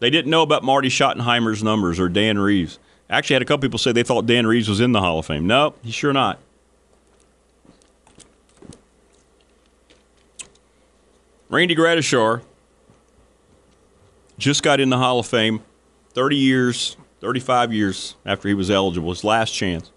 They 0.00 0.10
didn't 0.10 0.30
know 0.30 0.42
about 0.42 0.62
Marty 0.62 0.88
Schottenheimer's 0.88 1.62
numbers 1.62 1.98
or 1.98 2.08
Dan 2.08 2.38
Reeves. 2.38 2.78
Actually, 3.10 3.34
had 3.34 3.42
a 3.42 3.46
couple 3.46 3.62
people 3.62 3.78
say 3.78 3.92
they 3.92 4.02
thought 4.02 4.26
Dan 4.26 4.46
Reeves 4.46 4.68
was 4.68 4.80
in 4.80 4.92
the 4.92 5.00
Hall 5.00 5.18
of 5.18 5.26
Fame. 5.26 5.46
No, 5.46 5.74
he's 5.82 5.94
sure 5.94 6.12
not. 6.12 6.38
Randy 11.48 11.74
Gradishar 11.74 12.42
just 14.36 14.62
got 14.62 14.80
in 14.80 14.90
the 14.90 14.98
Hall 14.98 15.18
of 15.18 15.26
Fame 15.26 15.62
30 16.12 16.36
years, 16.36 16.96
35 17.20 17.72
years 17.72 18.16
after 18.26 18.48
he 18.48 18.54
was 18.54 18.70
eligible, 18.70 19.08
his 19.08 19.24
last 19.24 19.52
chance. 19.52 19.90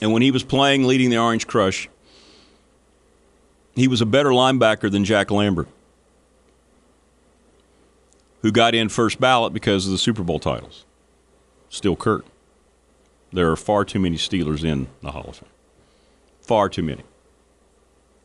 And 0.00 0.12
when 0.12 0.22
he 0.22 0.30
was 0.30 0.44
playing, 0.44 0.84
leading 0.84 1.10
the 1.10 1.18
Orange 1.18 1.46
Crush, 1.46 1.88
he 3.74 3.88
was 3.88 4.00
a 4.00 4.06
better 4.06 4.30
linebacker 4.30 4.90
than 4.90 5.04
Jack 5.04 5.30
Lambert, 5.30 5.68
who 8.42 8.52
got 8.52 8.74
in 8.74 8.88
first 8.88 9.20
ballot 9.20 9.52
because 9.52 9.86
of 9.86 9.92
the 9.92 9.98
Super 9.98 10.22
Bowl 10.22 10.38
titles. 10.38 10.84
Steel 11.68 11.96
Curtain. 11.96 12.30
There 13.32 13.50
are 13.50 13.56
far 13.56 13.84
too 13.84 13.98
many 13.98 14.16
Steelers 14.16 14.64
in 14.64 14.88
the 15.02 15.10
Hall 15.10 15.26
of 15.28 15.36
Fame. 15.36 15.48
Far 16.40 16.68
too 16.68 16.82
many. 16.82 17.02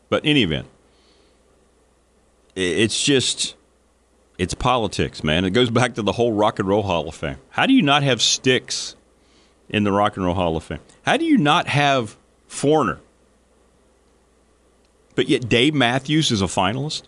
But 0.09 0.23
in 0.23 0.31
any 0.31 0.43
event, 0.43 0.67
it's 2.55 3.03
just 3.03 3.55
it's 4.37 4.53
politics, 4.53 5.23
man. 5.23 5.43
It 5.43 5.51
goes 5.51 5.69
back 5.69 5.95
to 5.95 6.01
the 6.01 6.13
whole 6.13 6.31
Rock 6.31 6.59
and 6.59 6.67
Roll 6.67 6.83
Hall 6.83 7.09
of 7.09 7.15
Fame. 7.15 7.37
How 7.49 7.65
do 7.65 7.73
you 7.73 7.81
not 7.81 8.03
have 8.03 8.21
Styx 8.21 8.95
in 9.73 9.83
the 9.83 9.91
Rock 9.91 10.15
and 10.15 10.25
Roll 10.25 10.35
Hall 10.35 10.55
of 10.55 10.63
Fame? 10.63 10.79
How 11.05 11.17
do 11.17 11.25
you 11.25 11.37
not 11.37 11.67
have 11.67 12.15
Foreigner? 12.47 13.01
But 15.15 15.27
yet 15.27 15.49
Dave 15.49 15.73
Matthews 15.73 16.31
is 16.31 16.41
a 16.41 16.45
finalist? 16.45 17.03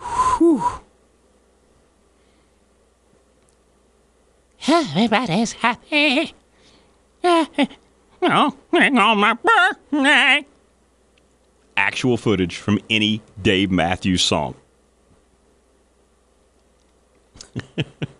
Whew. 0.00 0.64
Everybody's 4.66 5.52
happy. 5.52 6.34
Oh, 8.28 8.56
on 8.72 9.18
my 9.18 9.34
birthday. 9.34 10.44
Actual 11.76 12.16
footage 12.16 12.56
from 12.56 12.80
any 12.90 13.22
Dave 13.40 13.70
Matthews 13.70 14.22
song. 14.22 14.56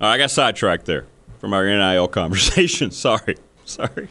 Right, 0.00 0.14
I 0.14 0.18
got 0.18 0.30
sidetracked 0.30 0.86
there 0.86 1.06
from 1.38 1.52
our 1.52 1.64
NIL 1.64 2.08
conversation. 2.08 2.90
Sorry. 2.90 3.36
Sorry. 3.64 4.08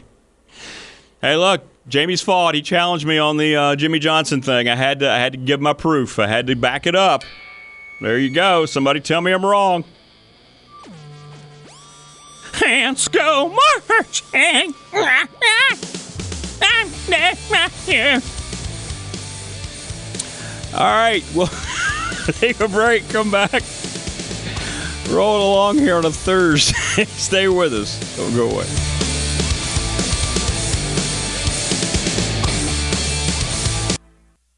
Hey, 1.20 1.36
look, 1.36 1.62
Jamie's 1.88 2.20
fault. 2.20 2.54
He 2.54 2.62
challenged 2.62 3.06
me 3.06 3.18
on 3.18 3.38
the 3.38 3.56
uh, 3.56 3.76
Jimmy 3.76 3.98
Johnson 3.98 4.42
thing. 4.42 4.68
I 4.68 4.76
had 4.76 5.00
to 5.00 5.10
I 5.10 5.18
had 5.18 5.32
to 5.32 5.38
give 5.38 5.60
my 5.60 5.72
proof. 5.72 6.18
I 6.18 6.26
had 6.26 6.46
to 6.48 6.54
back 6.54 6.86
it 6.86 6.94
up. 6.94 7.24
There 8.00 8.18
you 8.18 8.30
go. 8.30 8.66
Somebody 8.66 9.00
tell 9.00 9.20
me 9.20 9.32
I'm 9.32 9.44
wrong. 9.44 9.84
Hands 12.52 13.08
go 13.08 13.56
marching. 13.88 14.74
All 20.74 20.80
right. 20.80 21.24
Well, 21.34 21.46
take 22.32 22.60
a 22.60 22.68
break. 22.68 23.08
Come 23.08 23.30
back. 23.30 23.62
Rolling 25.10 25.42
along 25.42 25.78
here 25.78 25.96
on 25.96 26.04
a 26.04 26.10
Thursday. 26.10 27.04
Stay 27.06 27.48
with 27.48 27.72
us. 27.72 27.98
Don't 28.18 28.34
go 28.36 28.50
away. 28.50 28.66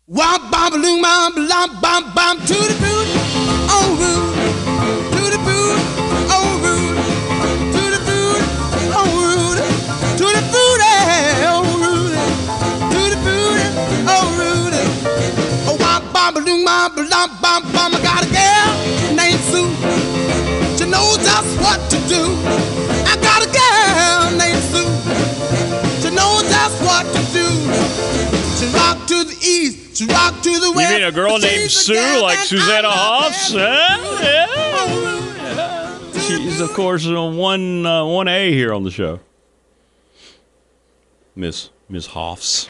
Wop 0.08 0.50
bam 0.50 0.72
balloon 0.72 1.00
bam 1.00 1.34
bam 1.34 1.80
bam 1.80 2.14
bam 2.14 2.36
to 2.40 2.54
the 2.54 2.76
boot 2.82 3.06
on 3.70 3.94
root 3.94 4.34
to 5.14 5.22
the 5.30 5.38
boot 5.46 5.78
on 6.34 6.60
root 6.66 6.98
to 7.70 7.82
the 7.94 8.00
boot 8.10 8.42
on 8.90 9.06
root 9.22 9.58
to 10.18 10.26
the 10.34 10.42
boot 10.50 10.80
on 11.46 11.62
root 11.78 12.10
to 12.90 13.00
the 13.06 13.18
boot 13.22 13.58
on 14.10 14.26
root 14.36 14.74
oh 15.70 15.76
wop 15.78 16.02
bam 16.12 16.34
balloon 16.34 18.09
what 21.60 21.90
to 21.90 21.96
do. 22.08 22.22
I 23.06 23.16
got 23.20 23.42
a 23.42 23.50
girl 23.50 24.30
named 24.36 24.62
Sue. 24.70 24.90
She 26.02 26.10
knows 26.14 26.42
just 26.50 26.82
what 26.82 27.06
to 27.06 27.22
do. 27.32 27.46
She 28.58 28.66
rock 28.74 29.06
to 29.08 29.24
the 29.24 29.36
east, 29.42 29.96
she 29.96 30.06
rock 30.06 30.42
to 30.42 30.60
the 30.60 30.72
west. 30.74 30.90
You 30.90 30.98
mean 30.98 31.08
a 31.08 31.12
girl 31.12 31.38
named 31.38 31.70
Sue, 31.70 32.20
like 32.22 32.38
Susanna 32.38 32.90
Hoffs? 32.90 33.52
Yeah. 33.52 33.96
She's 36.12 36.60
of 36.60 36.72
course 36.74 37.06
on 37.06 37.36
one 37.36 37.86
uh, 37.86 38.04
one 38.04 38.28
A 38.28 38.52
here 38.52 38.72
on 38.72 38.84
the 38.84 38.90
show. 38.90 39.20
Miss 41.34 41.70
Miss 41.88 42.06
Hoffs. 42.06 42.68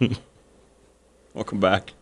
Welcome 1.34 1.60
back. 1.60 1.94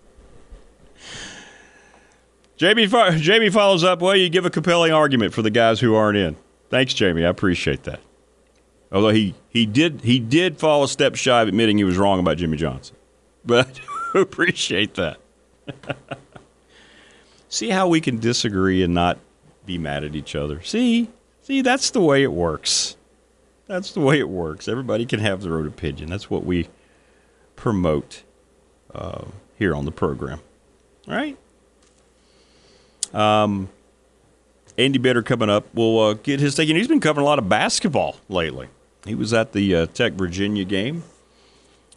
Jamie, 2.62 2.86
Jamie 3.18 3.50
follows 3.50 3.82
up. 3.82 4.00
Well, 4.00 4.14
you 4.14 4.28
give 4.28 4.46
a 4.46 4.50
compelling 4.50 4.92
argument 4.92 5.34
for 5.34 5.42
the 5.42 5.50
guys 5.50 5.80
who 5.80 5.96
aren't 5.96 6.16
in. 6.16 6.36
Thanks, 6.70 6.94
Jamie. 6.94 7.24
I 7.24 7.28
appreciate 7.28 7.82
that. 7.82 7.98
Although 8.92 9.08
he, 9.08 9.34
he 9.48 9.66
did 9.66 10.02
he 10.02 10.20
did 10.20 10.60
fall 10.60 10.84
a 10.84 10.88
step 10.88 11.16
shy 11.16 11.42
of 11.42 11.48
admitting 11.48 11.76
he 11.76 11.82
was 11.82 11.96
wrong 11.98 12.20
about 12.20 12.36
Jimmy 12.36 12.56
Johnson, 12.56 12.94
but 13.44 13.80
appreciate 14.14 14.94
that. 14.94 15.18
See 17.48 17.70
how 17.70 17.88
we 17.88 18.00
can 18.00 18.20
disagree 18.20 18.84
and 18.84 18.94
not 18.94 19.18
be 19.66 19.76
mad 19.76 20.04
at 20.04 20.14
each 20.14 20.36
other. 20.36 20.62
See, 20.62 21.10
see 21.40 21.62
that's 21.62 21.90
the 21.90 22.00
way 22.00 22.22
it 22.22 22.32
works. 22.32 22.96
That's 23.66 23.90
the 23.90 24.00
way 24.00 24.20
it 24.20 24.28
works. 24.28 24.68
Everybody 24.68 25.04
can 25.04 25.18
have 25.18 25.42
their 25.42 25.58
own 25.58 25.66
opinion. 25.66 26.10
That's 26.10 26.30
what 26.30 26.44
we 26.44 26.68
promote 27.56 28.22
uh, 28.94 29.24
here 29.58 29.74
on 29.74 29.84
the 29.84 29.90
program. 29.90 30.38
All 31.08 31.16
right. 31.16 31.36
Um, 33.12 33.68
Andy 34.78 34.98
Bitter 34.98 35.22
coming 35.22 35.50
up. 35.50 35.66
We'll 35.74 36.00
uh, 36.00 36.14
get 36.14 36.40
his 36.40 36.54
take. 36.54 36.68
And 36.68 36.78
he's 36.78 36.88
been 36.88 37.00
covering 37.00 37.24
a 37.24 37.28
lot 37.28 37.38
of 37.38 37.48
basketball 37.48 38.16
lately. 38.28 38.68
He 39.04 39.14
was 39.14 39.32
at 39.32 39.52
the 39.52 39.74
uh, 39.74 39.86
Tech 39.86 40.14
Virginia 40.14 40.64
game. 40.64 41.02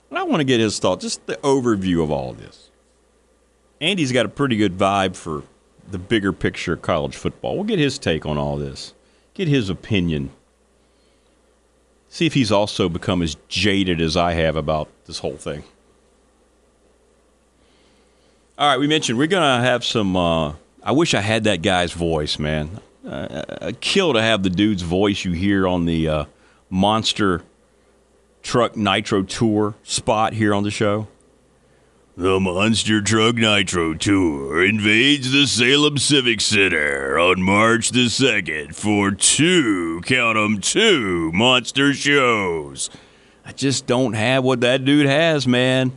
And 0.10 0.19
I 0.19 0.24
want 0.24 0.39
to 0.39 0.45
get 0.45 0.60
his 0.60 0.79
thought, 0.79 1.01
just 1.01 1.25
the 1.25 1.36
overview 1.38 2.03
of 2.03 2.12
all 2.12 2.31
of 2.31 2.38
this. 2.38 2.69
Andy's 3.81 4.12
got 4.12 4.25
a 4.25 4.29
pretty 4.29 4.55
good 4.55 4.77
vibe 4.77 5.15
for 5.15 5.43
the 5.89 5.98
bigger 5.98 6.31
picture 6.31 6.74
of 6.74 6.81
college 6.81 7.15
football. 7.15 7.55
We'll 7.55 7.63
get 7.65 7.79
his 7.79 8.00
take 8.00 8.25
on 8.25 8.38
all 8.38 8.57
this, 8.57 8.93
get 9.34 9.48
his 9.48 9.69
opinion. 9.69 10.31
See 12.10 12.25
if 12.25 12.34
he's 12.34 12.51
also 12.51 12.88
become 12.88 13.22
as 13.22 13.36
jaded 13.50 14.00
as 14.00 14.15
I 14.15 14.34
have 14.34 14.55
about 14.55 14.88
this 15.05 15.19
whole 15.19 15.38
thing. 15.38 15.63
All 18.57 18.69
right, 18.69 18.79
we 18.79 18.88
mentioned 18.88 19.17
we're 19.17 19.27
going 19.27 19.43
to 19.43 19.65
have 19.65 19.84
some. 19.84 20.15
Uh, 20.15 20.53
I 20.86 20.92
wish 20.92 21.15
I 21.15 21.22
had 21.22 21.46
that 21.46 21.63
guy's 21.63 21.94
voice, 21.94 22.38
man. 22.38 22.80
Uh, 23.04 23.44
a 23.60 23.74
kill 23.74 24.13
to 24.13 24.22
have 24.22 24.44
the 24.44 24.51
dude's 24.51 24.84
voice 24.84 25.25
you 25.25 25.32
hear 25.32 25.68
on 25.68 25.86
the 25.86 26.08
uh, 26.08 26.25
Monster 26.70 27.42
Truck 28.44 28.77
Nitro 28.77 29.24
Tour 29.24 29.74
spot 29.82 30.34
here 30.34 30.54
on 30.54 30.62
the 30.62 30.70
show. 30.70 31.08
The 32.15 32.39
Monster 32.39 33.01
Truck 33.01 33.36
Nitro 33.36 33.96
Tour 33.96 34.63
invades 34.63 35.32
the 35.32 35.48
Salem 35.48 35.98
Civic 35.98 36.39
Center 36.39 37.18
on 37.18 37.42
March 37.42 37.89
the 37.89 38.06
2nd 38.06 38.75
for 38.75 39.10
two, 39.10 40.01
count 40.06 40.38
'em, 40.38 40.62
two 40.62 41.32
monster 41.34 41.94
shows. 41.94 42.92
I 43.44 43.54
just 43.54 43.88
don't 43.88 44.13
have 44.13 44.44
what 44.44 44.62
that 44.62 44.86
dude 44.86 45.08
has, 45.08 45.48
man. 45.48 45.94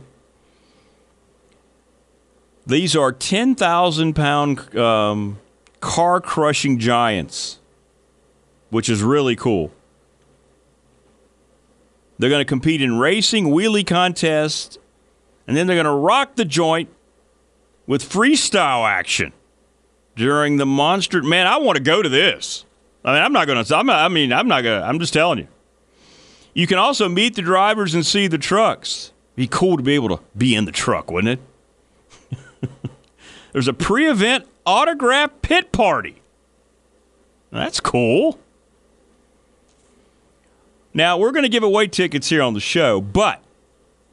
These 2.69 2.95
are 2.95 3.11
10,000 3.11 4.13
pound 4.13 4.75
um, 4.77 5.39
car 5.79 6.21
crushing 6.21 6.77
giants, 6.77 7.57
which 8.69 8.89
is 8.89 9.01
really 9.01 9.35
cool. 9.35 9.71
They're 12.19 12.29
going 12.29 12.41
to 12.41 12.45
compete 12.45 12.79
in 12.79 12.99
racing, 12.99 13.47
wheelie 13.47 13.87
contests, 13.87 14.77
and 15.47 15.57
then 15.57 15.65
they're 15.65 15.77
going 15.77 15.85
to 15.85 15.91
rock 15.91 16.35
the 16.35 16.45
joint 16.45 16.89
with 17.87 18.07
freestyle 18.07 18.87
action 18.87 19.33
during 20.15 20.57
the 20.57 20.65
monster. 20.67 21.23
Man, 21.23 21.47
I 21.47 21.57
want 21.57 21.77
to 21.77 21.83
go 21.83 22.03
to 22.03 22.09
this. 22.09 22.65
I 23.03 23.13
mean, 23.13 23.23
I'm 23.23 23.33
not 23.33 23.47
going 23.47 23.65
to. 23.65 23.75
I 23.75 24.09
mean, 24.09 24.31
I'm 24.31 24.47
not 24.47 24.61
going 24.61 24.79
to. 24.79 24.85
I'm 24.85 24.99
just 24.99 25.13
telling 25.13 25.39
you. 25.39 25.47
You 26.53 26.67
can 26.67 26.77
also 26.77 27.09
meet 27.09 27.33
the 27.33 27.41
drivers 27.41 27.95
and 27.95 28.05
see 28.05 28.27
the 28.27 28.37
trucks. 28.37 29.11
Be 29.35 29.47
cool 29.47 29.77
to 29.77 29.81
be 29.81 29.95
able 29.95 30.15
to 30.15 30.23
be 30.37 30.53
in 30.53 30.65
the 30.65 30.71
truck, 30.71 31.09
wouldn't 31.09 31.39
it? 31.39 31.45
There's 33.51 33.67
a 33.67 33.73
pre-event 33.73 34.47
autograph 34.65 35.31
pit 35.41 35.71
party. 35.71 36.21
That's 37.51 37.79
cool. 37.79 38.39
Now, 40.93 41.17
we're 41.17 41.31
going 41.31 41.43
to 41.43 41.49
give 41.49 41.63
away 41.63 41.87
tickets 41.87 42.29
here 42.29 42.41
on 42.41 42.53
the 42.53 42.59
show, 42.59 42.99
but 43.01 43.41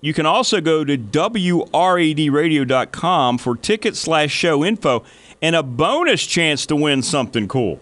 you 0.01 0.15
can 0.15 0.27
also 0.27 0.61
go 0.61 0.85
to 0.85 0.97
WREDradio.com 0.97 3.39
for 3.39 3.57
ticket 3.57 3.97
slash 3.97 4.31
show 4.31 4.65
info 4.65 5.03
and 5.43 5.57
a 5.57 5.63
bonus 5.63 6.27
chance 6.27 6.67
to 6.67 6.77
win 6.77 7.03
something 7.03 7.49
cool. 7.49 7.81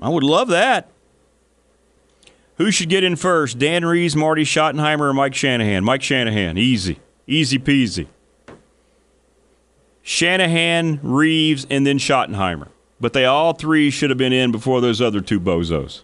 I 0.00 0.10
would 0.10 0.22
love 0.22 0.48
that. 0.48 0.90
Who 2.58 2.70
should 2.70 2.88
get 2.88 3.02
in 3.04 3.16
first? 3.16 3.58
Dan 3.58 3.84
Reeves, 3.84 4.16
Marty 4.16 4.44
Schottenheimer, 4.44 5.10
or 5.10 5.12
Mike 5.12 5.34
Shanahan? 5.34 5.84
Mike 5.84 6.02
Shanahan. 6.02 6.56
Easy. 6.58 6.98
Easy 7.28 7.58
peasy. 7.58 8.06
Shanahan, 10.02 10.98
Reeves, 11.02 11.66
and 11.68 11.86
then 11.86 11.98
Schottenheimer. 11.98 12.68
But 12.98 13.12
they 13.12 13.26
all 13.26 13.52
three 13.52 13.90
should 13.90 14.10
have 14.10 14.18
been 14.18 14.32
in 14.32 14.50
before 14.50 14.80
those 14.80 15.00
other 15.02 15.20
two 15.20 15.38
bozos. 15.38 16.02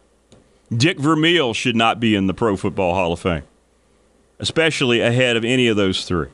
Dick 0.74 0.98
Vermeil 0.98 1.54
should 1.54 1.74
not 1.74 1.98
be 1.98 2.14
in 2.14 2.26
the 2.26 2.34
Pro 2.34 2.56
Football 2.56 2.94
Hall 2.94 3.12
of 3.14 3.20
Fame, 3.20 3.42
especially 4.38 5.00
ahead 5.00 5.36
of 5.36 5.44
any 5.44 5.66
of 5.66 5.76
those 5.76 6.04
three. 6.04 6.28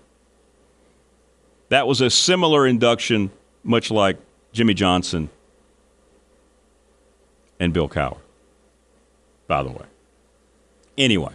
That 1.69 1.87
was 1.87 2.01
a 2.01 2.11
similar 2.11 2.67
induction, 2.67 3.31
much 3.63 3.91
like 3.91 4.19
Jimmy 4.53 4.75
Johnson 4.75 5.31
and 7.61 7.73
Bill 7.73 7.89
Cowher, 7.89 8.19
by 9.47 9.63
the 9.63 9.71
way. 9.71 9.85
Anyway, 10.99 11.35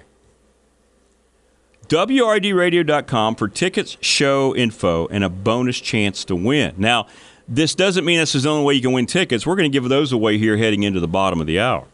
WRDRadio.com 1.87 3.35
for 3.35 3.47
tickets, 3.47 3.97
show 4.01 4.55
info, 4.55 5.07
and 5.07 5.23
a 5.23 5.29
bonus 5.29 5.79
chance 5.79 6.25
to 6.25 6.35
win. 6.35 6.73
Now, 6.77 7.07
this 7.47 7.75
doesn't 7.75 8.03
mean 8.05 8.19
this 8.19 8.35
is 8.35 8.43
the 8.43 8.49
only 8.49 8.65
way 8.65 8.73
you 8.73 8.81
can 8.81 8.91
win 8.91 9.05
tickets. 9.05 9.45
We're 9.45 9.55
going 9.55 9.71
to 9.71 9.75
give 9.75 9.87
those 9.89 10.11
away 10.11 10.37
here 10.37 10.57
heading 10.57 10.83
into 10.83 10.99
the 10.99 11.07
bottom 11.07 11.39
of 11.39 11.47
the 11.47 11.59
hour. 11.59 11.85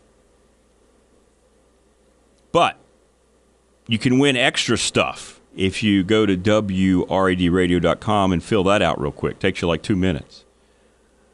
But 2.52 2.78
you 3.88 3.98
can 3.98 4.20
win 4.20 4.38
extra 4.38 4.78
stuff 4.78 5.42
if 5.56 5.84
you 5.84 6.04
go 6.04 6.26
to 6.26 6.38
WREDradio.com 6.38 8.32
and 8.32 8.44
fill 8.44 8.64
that 8.64 8.82
out 8.82 9.00
real 9.02 9.12
quick. 9.12 9.40
Takes 9.40 9.62
you 9.62 9.68
like 9.68 9.84
two 9.84 9.96
minutes. 9.96 10.46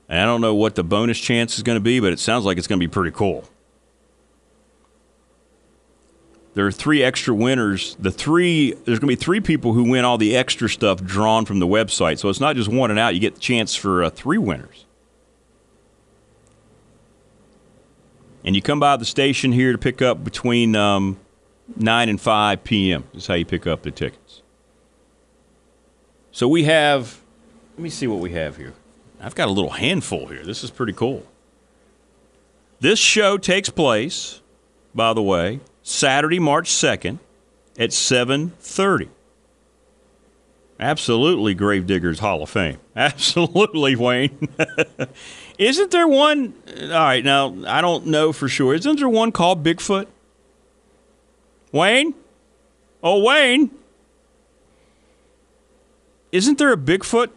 And 0.10 0.20
I 0.20 0.26
don't 0.26 0.41
know 0.41 0.56
what 0.56 0.76
the 0.76 0.84
bonus 0.84 1.20
chance 1.20 1.58
is 1.58 1.63
going 1.63 1.76
to 1.76 1.82
be, 1.84 2.00
but 2.00 2.13
it 2.13 2.20
sounds 2.20 2.46
like 2.46 2.58
it's 2.58 2.67
going 2.67 2.80
to 2.80 2.88
be 2.88 2.91
pretty 2.91 3.12
cool. 3.12 3.43
There 6.58 6.65
are 6.65 6.72
three 6.72 7.04
extra 7.04 7.36
winners. 7.36 7.96
The 8.00 8.10
three 8.10 8.72
there's 8.72 8.98
going 8.98 9.02
to 9.02 9.15
be 9.15 9.15
three 9.15 9.41
people 9.41 9.74
who 9.74 9.84
win 9.84 10.04
all 10.06 10.17
the 10.17 10.36
extra 10.36 10.67
stuff 10.67 11.04
drawn 11.04 11.46
from 11.46 11.60
the 11.60 11.67
website. 11.67 12.17
So 12.17 12.30
it's 12.30 12.39
not 12.39 12.56
just 12.56 12.67
one 12.67 12.89
and 12.89 13.00
out. 13.00 13.13
You 13.13 13.20
get 13.20 13.36
the 13.36 13.39
chance 13.39 13.76
for 13.76 14.04
uh, 14.04 14.10
three 14.10 14.39
winners. 14.39 14.86
And 18.43 18.56
you 18.56 18.63
come 18.63 18.80
by 18.80 18.98
the 18.98 19.06
station 19.06 19.52
here 19.52 19.72
to 19.72 19.78
pick 19.78 20.02
up 20.02 20.24
between 20.24 20.76
um, 20.76 21.20
9 21.76 22.10
and 22.10 22.20
5 22.20 22.63
p.m. 22.63 23.04
is 23.13 23.28
how 23.28 23.36
you 23.36 23.46
pick 23.46 23.67
up 23.67 23.84
the 23.84 23.91
tickets. 23.91 24.41
So 26.32 26.48
we 26.48 26.63
have, 26.63 27.22
let 27.76 27.84
me 27.84 27.91
see 27.91 28.08
what 28.08 28.20
we 28.20 28.32
have 28.32 28.58
here. 28.58 28.74
I've 29.22 29.36
got 29.36 29.48
a 29.48 29.52
little 29.52 29.70
handful 29.70 30.26
here. 30.26 30.43
This 30.43 30.63
is 30.63 30.72
pretty 30.72 30.93
cool. 30.93 31.24
This 32.80 32.98
show 32.98 33.38
takes 33.38 33.70
place, 33.70 34.41
by 34.96 35.13
the 35.13 35.22
way, 35.22 35.60
Saturday, 35.88 36.38
March 36.38 36.69
2nd 36.69 37.19
at 37.80 37.91
7:30. 37.91 39.08
Absolutely 40.82 41.56
Gravediggers 41.56 42.19
Hall 42.19 42.43
of 42.43 42.50
Fame. 42.50 42.78
Absolutely, 42.95 43.95
Wayne. 43.95 44.50
Isn't 45.58 45.91
there 45.91 46.08
one? 46.08 46.54
All 46.82 46.89
right, 46.89 47.23
now 47.23 47.56
I 47.65 47.80
don't 47.80 48.08
know 48.08 48.34
for 48.34 48.50
sure. 48.50 48.73
Isn't 48.73 49.00
there 49.00 49.08
one 49.08 49.32
called 49.32 49.63
Bigfoot? 49.63 50.08
Wayne? 51.71 52.13
Oh, 53.02 53.23
Wayne. 53.23 53.71
Isn't 56.34 56.58
there 56.58 56.73
a 56.73 56.78
Bigfoot? 56.78 57.30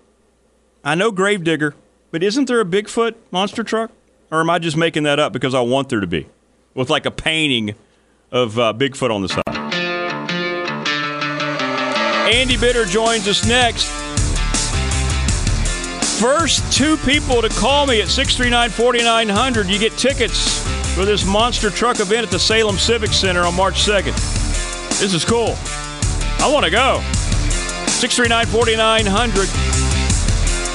I 0.82 0.96
know 0.96 1.12
Gravedigger, 1.12 1.76
but 2.10 2.24
isn't 2.24 2.46
there 2.46 2.60
a 2.60 2.64
Bigfoot 2.64 3.14
monster 3.30 3.62
truck? 3.62 3.92
Or 4.32 4.40
am 4.40 4.50
I 4.50 4.58
just 4.58 4.76
making 4.76 5.04
that 5.04 5.20
up 5.20 5.32
because 5.32 5.54
I 5.54 5.60
want 5.60 5.88
there 5.88 6.00
to 6.00 6.06
be? 6.08 6.26
With 6.74 6.90
like 6.90 7.06
a 7.06 7.10
painting 7.12 7.76
of 8.32 8.58
uh, 8.58 8.72
Bigfoot 8.72 9.10
on 9.10 9.22
the 9.22 9.28
side. 9.28 9.42
Andy 12.32 12.56
Bitter 12.56 12.84
joins 12.84 13.26
us 13.26 13.46
next. 13.46 13.86
First 16.20 16.72
two 16.72 16.96
people 16.98 17.42
to 17.42 17.48
call 17.48 17.86
me 17.86 18.00
at 18.02 18.08
639 18.08 18.70
4900, 18.70 19.66
you 19.66 19.78
get 19.78 19.92
tickets 19.96 20.62
for 20.94 21.04
this 21.04 21.24
monster 21.24 21.70
truck 21.70 21.98
event 22.00 22.24
at 22.24 22.30
the 22.30 22.38
Salem 22.38 22.76
Civic 22.76 23.10
Center 23.10 23.40
on 23.40 23.56
March 23.56 23.86
2nd. 23.86 24.14
This 25.00 25.14
is 25.14 25.24
cool. 25.24 25.56
I 26.38 26.50
want 26.52 26.64
to 26.64 26.70
go. 26.70 27.00
639 27.88 28.46
4900. 28.46 29.48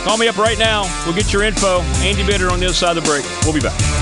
Call 0.03 0.17
me 0.17 0.27
up 0.27 0.37
right 0.37 0.59
now. 0.59 0.83
We'll 1.05 1.15
get 1.15 1.31
your 1.31 1.43
info. 1.43 1.81
Andy 2.03 2.25
Bitter 2.25 2.49
on 2.49 2.59
the 2.59 2.65
other 2.65 2.75
side 2.75 2.97
of 2.97 3.03
the 3.03 3.09
break. 3.09 3.25
We'll 3.43 3.53
be 3.53 3.61
back. 3.61 3.94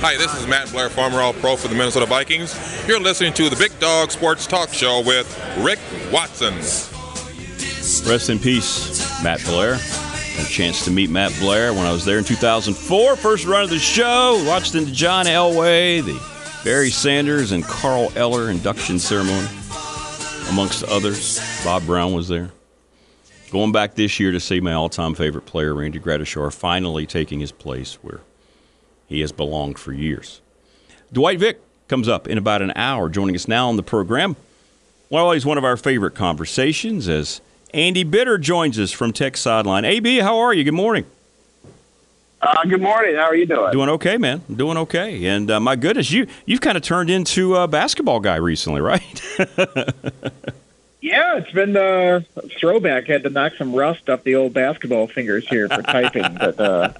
Hi, 0.00 0.16
this 0.16 0.32
is 0.36 0.46
Matt 0.46 0.70
Blair, 0.70 0.88
former 0.88 1.20
All 1.20 1.34
Pro 1.34 1.54
for 1.54 1.68
the 1.68 1.74
Minnesota 1.74 2.06
Vikings. 2.06 2.56
You're 2.88 2.98
listening 2.98 3.34
to 3.34 3.50
the 3.50 3.56
Big 3.56 3.78
Dog 3.78 4.10
Sports 4.10 4.46
Talk 4.46 4.72
Show 4.72 5.02
with 5.04 5.28
Rick 5.58 5.80
Watson. 6.10 6.54
Rest 8.08 8.30
in 8.30 8.38
peace, 8.38 9.22
Matt 9.22 9.44
Blair. 9.44 9.76
A 10.38 10.44
chance 10.44 10.84
to 10.84 10.90
meet 10.90 11.10
Matt 11.10 11.36
Blair 11.40 11.72
when 11.74 11.84
I 11.84 11.92
was 11.92 12.04
there 12.04 12.18
in 12.18 12.24
2004. 12.24 13.16
First 13.16 13.44
run 13.44 13.64
of 13.64 13.70
the 13.70 13.78
show. 13.78 14.42
Watched 14.46 14.72
the 14.72 14.84
John 14.86 15.26
Elway, 15.26 16.00
the 16.04 16.20
Barry 16.64 16.90
Sanders, 16.90 17.50
and 17.50 17.64
Carl 17.64 18.12
Eller 18.14 18.48
induction 18.48 18.98
ceremony, 18.98 19.48
amongst 20.48 20.84
others. 20.84 21.40
Bob 21.64 21.84
Brown 21.86 22.12
was 22.12 22.28
there. 22.28 22.50
Going 23.50 23.72
back 23.72 23.94
this 23.94 24.20
year 24.20 24.30
to 24.30 24.40
see 24.40 24.60
my 24.60 24.74
all-time 24.74 25.14
favorite 25.14 25.46
player, 25.46 25.74
Randy 25.74 25.98
Gradishar, 25.98 26.52
finally 26.52 27.04
taking 27.06 27.40
his 27.40 27.50
place 27.50 27.94
where 28.02 28.20
he 29.06 29.20
has 29.20 29.32
belonged 29.32 29.78
for 29.78 29.92
years. 29.92 30.40
Dwight 31.12 31.40
Vick 31.40 31.60
comes 31.88 32.08
up 32.08 32.28
in 32.28 32.38
about 32.38 32.62
an 32.62 32.72
hour, 32.76 33.08
joining 33.08 33.34
us 33.34 33.48
now 33.48 33.68
on 33.68 33.76
the 33.76 33.82
program. 33.82 34.36
Well, 35.10 35.24
always 35.24 35.46
one 35.46 35.58
of 35.58 35.64
our 35.64 35.76
favorite 35.76 36.14
conversations 36.14 37.08
as 37.08 37.40
Andy 37.74 38.02
Bitter 38.04 38.38
joins 38.38 38.78
us 38.78 38.92
from 38.92 39.12
Tech 39.12 39.36
Sideline. 39.36 39.84
AB, 39.84 40.18
how 40.18 40.38
are 40.38 40.52
you? 40.52 40.64
Good 40.64 40.74
morning. 40.74 41.04
Uh, 42.40 42.64
good 42.64 42.80
morning. 42.80 43.16
How 43.16 43.22
are 43.22 43.34
you 43.34 43.46
doing? 43.46 43.72
Doing 43.72 43.88
okay, 43.90 44.16
man. 44.16 44.42
Doing 44.54 44.76
okay. 44.78 45.26
And 45.26 45.50
uh, 45.50 45.58
my 45.60 45.74
goodness, 45.76 46.10
you 46.10 46.26
you've 46.46 46.60
kind 46.60 46.76
of 46.76 46.82
turned 46.82 47.10
into 47.10 47.56
a 47.56 47.66
basketball 47.66 48.20
guy 48.20 48.36
recently, 48.36 48.80
right? 48.80 49.22
Yeah, 51.00 51.36
it's 51.36 51.50
been 51.52 51.76
uh, 51.76 52.20
a 52.36 52.48
throwback. 52.60 53.06
Had 53.06 53.22
to 53.22 53.30
knock 53.30 53.54
some 53.56 53.72
rust 53.72 54.10
off 54.10 54.24
the 54.24 54.34
old 54.34 54.52
basketball 54.52 55.06
fingers 55.06 55.48
here 55.48 55.68
for 55.68 55.80
typing, 55.80 56.34
but 56.34 56.58
uh, 56.58 56.92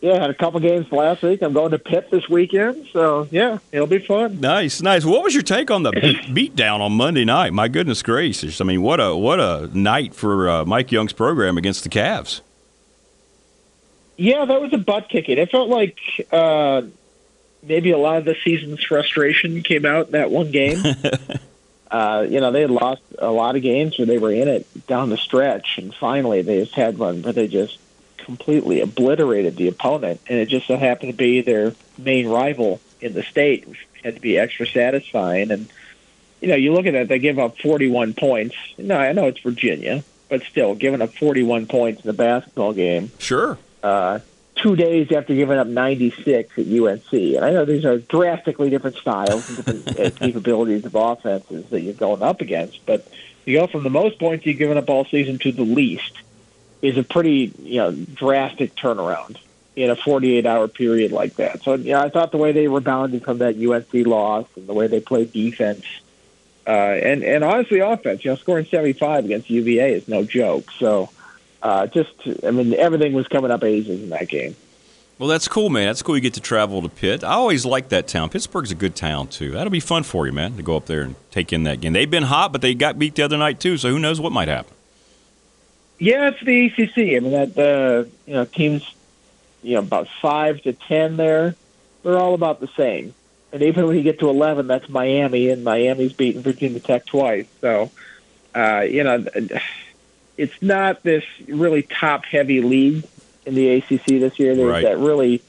yeah, 0.00 0.18
had 0.18 0.30
a 0.30 0.34
couple 0.34 0.60
games 0.60 0.90
last 0.90 1.22
week. 1.22 1.42
I'm 1.42 1.52
going 1.52 1.72
to 1.72 1.78
Pitt 1.78 2.10
this 2.10 2.28
weekend, 2.28 2.88
so 2.92 3.28
yeah, 3.30 3.58
it'll 3.70 3.86
be 3.86 3.98
fun. 3.98 4.40
nice, 4.40 4.80
nice. 4.80 5.04
What 5.04 5.22
was 5.22 5.34
your 5.34 5.42
take 5.42 5.70
on 5.70 5.82
the 5.82 5.92
beat, 6.32 6.56
down 6.56 6.80
on 6.80 6.92
Monday 6.92 7.24
night? 7.24 7.52
My 7.52 7.68
goodness 7.68 8.02
gracious! 8.02 8.60
I 8.60 8.64
mean, 8.64 8.80
what 8.80 8.98
a 8.98 9.14
what 9.14 9.40
a 9.40 9.70
night 9.74 10.14
for 10.14 10.48
uh, 10.48 10.64
Mike 10.64 10.90
Young's 10.90 11.12
program 11.12 11.58
against 11.58 11.82
the 11.82 11.90
Cavs. 11.90 12.40
Yeah, 14.16 14.44
that 14.44 14.60
was 14.60 14.72
a 14.72 14.78
butt 14.78 15.08
kicking. 15.08 15.38
It 15.38 15.50
felt 15.50 15.68
like 15.68 15.98
uh, 16.32 16.82
maybe 17.62 17.90
a 17.90 17.98
lot 17.98 18.18
of 18.18 18.24
the 18.24 18.36
season's 18.42 18.82
frustration 18.82 19.62
came 19.62 19.84
out 19.84 20.06
in 20.06 20.12
that 20.12 20.30
one 20.30 20.50
game. 20.50 20.82
uh, 21.90 22.26
you 22.28 22.40
know, 22.40 22.52
they 22.52 22.62
had 22.62 22.70
lost 22.70 23.02
a 23.18 23.30
lot 23.30 23.56
of 23.56 23.62
games 23.62 23.98
where 23.98 24.06
they 24.06 24.18
were 24.18 24.32
in 24.32 24.48
it 24.48 24.86
down 24.86 25.10
the 25.10 25.16
stretch, 25.16 25.76
and 25.78 25.94
finally 25.94 26.42
they 26.42 26.60
just 26.60 26.74
had 26.74 26.98
one 26.98 27.22
where 27.22 27.32
they 27.32 27.48
just 27.48 27.78
completely 28.30 28.80
obliterated 28.80 29.56
the 29.56 29.66
opponent, 29.66 30.20
and 30.28 30.38
it 30.38 30.46
just 30.46 30.68
so 30.68 30.76
happened 30.76 31.10
to 31.10 31.16
be 31.16 31.40
their 31.40 31.74
main 31.98 32.28
rival 32.28 32.80
in 33.00 33.12
the 33.12 33.24
state, 33.24 33.66
which 33.66 33.88
had 34.04 34.14
to 34.14 34.20
be 34.20 34.38
extra 34.38 34.68
satisfying. 34.68 35.50
And 35.50 35.68
you 36.40 36.46
know, 36.46 36.54
you 36.54 36.72
look 36.72 36.86
at 36.86 36.92
that, 36.92 37.08
they 37.08 37.18
give 37.18 37.40
up 37.40 37.58
41 37.58 38.14
points. 38.14 38.54
No, 38.78 38.96
I 38.96 39.10
know 39.10 39.26
it's 39.26 39.40
Virginia, 39.40 40.04
but 40.28 40.42
still, 40.44 40.76
giving 40.76 41.02
up 41.02 41.12
41 41.12 41.66
points 41.66 42.04
in 42.04 42.10
a 42.10 42.12
basketball 42.12 42.72
game. 42.72 43.10
Sure. 43.18 43.58
Uh, 43.82 44.20
two 44.54 44.76
days 44.76 45.10
after 45.10 45.34
giving 45.34 45.58
up 45.58 45.66
96 45.66 46.56
at 46.56 46.66
UNC. 46.66 47.12
And 47.12 47.44
I 47.44 47.50
know 47.50 47.64
these 47.64 47.84
are 47.84 47.98
drastically 47.98 48.70
different 48.70 48.96
styles 48.96 49.48
and 49.48 49.56
different 49.56 49.98
uh, 49.98 50.10
capabilities 50.24 50.84
of 50.84 50.94
offenses 50.94 51.68
that 51.70 51.80
you're 51.80 51.94
going 51.94 52.22
up 52.22 52.40
against, 52.40 52.86
but 52.86 53.08
you 53.44 53.58
go 53.58 53.66
from 53.66 53.82
the 53.82 53.90
most 53.90 54.20
points 54.20 54.46
you've 54.46 54.58
given 54.58 54.78
up 54.78 54.88
all 54.88 55.04
season 55.04 55.38
to 55.40 55.50
the 55.50 55.64
least 55.64 56.20
is 56.82 56.96
a 56.96 57.02
pretty 57.02 57.52
you 57.62 57.78
know 57.78 57.92
drastic 57.92 58.74
turnaround 58.74 59.36
in 59.76 59.90
a 59.90 59.96
48 59.96 60.46
hour 60.46 60.68
period 60.68 61.12
like 61.12 61.36
that. 61.36 61.62
So 61.62 61.74
yeah, 61.74 62.00
I 62.00 62.08
thought 62.08 62.32
the 62.32 62.38
way 62.38 62.52
they 62.52 62.68
rebounded 62.68 63.24
from 63.24 63.38
that 63.38 63.56
UNC 63.56 64.06
loss 64.06 64.46
and 64.56 64.66
the 64.66 64.74
way 64.74 64.86
they 64.86 65.00
played 65.00 65.32
defense. 65.32 65.84
Uh, 66.66 66.70
and 66.70 67.22
and 67.22 67.42
honestly, 67.42 67.80
offense. 67.80 68.24
You 68.24 68.32
know, 68.32 68.36
scoring 68.36 68.66
75 68.66 69.24
against 69.24 69.50
UVA 69.50 69.94
is 69.94 70.08
no 70.08 70.24
joke. 70.24 70.70
So, 70.72 71.10
uh, 71.62 71.86
just 71.86 72.12
I 72.44 72.50
mean, 72.50 72.74
everything 72.74 73.12
was 73.12 73.26
coming 73.28 73.50
up 73.50 73.64
aces 73.64 74.02
in 74.02 74.10
that 74.10 74.28
game. 74.28 74.54
Well, 75.18 75.28
that's 75.28 75.48
cool, 75.48 75.68
man. 75.68 75.86
That's 75.86 76.00
cool. 76.00 76.16
You 76.16 76.22
get 76.22 76.34
to 76.34 76.40
travel 76.40 76.80
to 76.80 76.88
Pitt. 76.88 77.22
I 77.22 77.32
always 77.32 77.66
like 77.66 77.90
that 77.90 78.08
town. 78.08 78.30
Pittsburgh's 78.30 78.70
a 78.70 78.74
good 78.74 78.96
town 78.96 79.28
too. 79.28 79.50
That'll 79.50 79.70
be 79.70 79.80
fun 79.80 80.02
for 80.02 80.26
you, 80.26 80.32
man, 80.32 80.56
to 80.56 80.62
go 80.62 80.76
up 80.76 80.86
there 80.86 81.02
and 81.02 81.14
take 81.30 81.52
in 81.52 81.64
that 81.64 81.80
game. 81.80 81.92
They've 81.92 82.10
been 82.10 82.22
hot, 82.22 82.52
but 82.52 82.62
they 82.62 82.72
got 82.74 82.98
beat 82.98 83.16
the 83.16 83.22
other 83.22 83.36
night 83.36 83.60
too. 83.60 83.76
So 83.76 83.90
who 83.90 83.98
knows 83.98 84.18
what 84.18 84.32
might 84.32 84.48
happen? 84.48 84.72
Yeah, 86.00 86.28
it's 86.30 86.42
the 86.42 86.66
ACC. 86.66 86.98
I 86.98 87.20
mean, 87.20 87.32
that 87.32 87.56
uh, 87.58 88.08
you 88.26 88.34
know 88.34 88.46
teams, 88.46 88.92
you 89.62 89.74
know, 89.74 89.80
about 89.80 90.08
five 90.20 90.62
to 90.62 90.72
ten 90.72 91.16
there, 91.16 91.54
they're 92.02 92.18
all 92.18 92.34
about 92.34 92.58
the 92.58 92.68
same. 92.68 93.14
And 93.52 93.62
even 93.62 93.86
when 93.86 93.96
you 93.96 94.02
get 94.02 94.18
to 94.20 94.30
eleven, 94.30 94.66
that's 94.66 94.88
Miami, 94.88 95.50
and 95.50 95.62
Miami's 95.62 96.14
beaten 96.14 96.40
Virginia 96.40 96.80
Tech 96.80 97.04
twice. 97.04 97.46
So, 97.60 97.90
uh, 98.54 98.80
you 98.88 99.04
know, 99.04 99.24
it's 100.38 100.62
not 100.62 101.02
this 101.02 101.24
really 101.46 101.82
top-heavy 101.82 102.62
league 102.62 103.04
in 103.44 103.54
the 103.54 103.68
ACC 103.74 104.06
this 104.06 104.38
year. 104.38 104.56
There's 104.56 104.68
Right. 104.70 104.84
that 104.84 104.98
really 104.98 105.42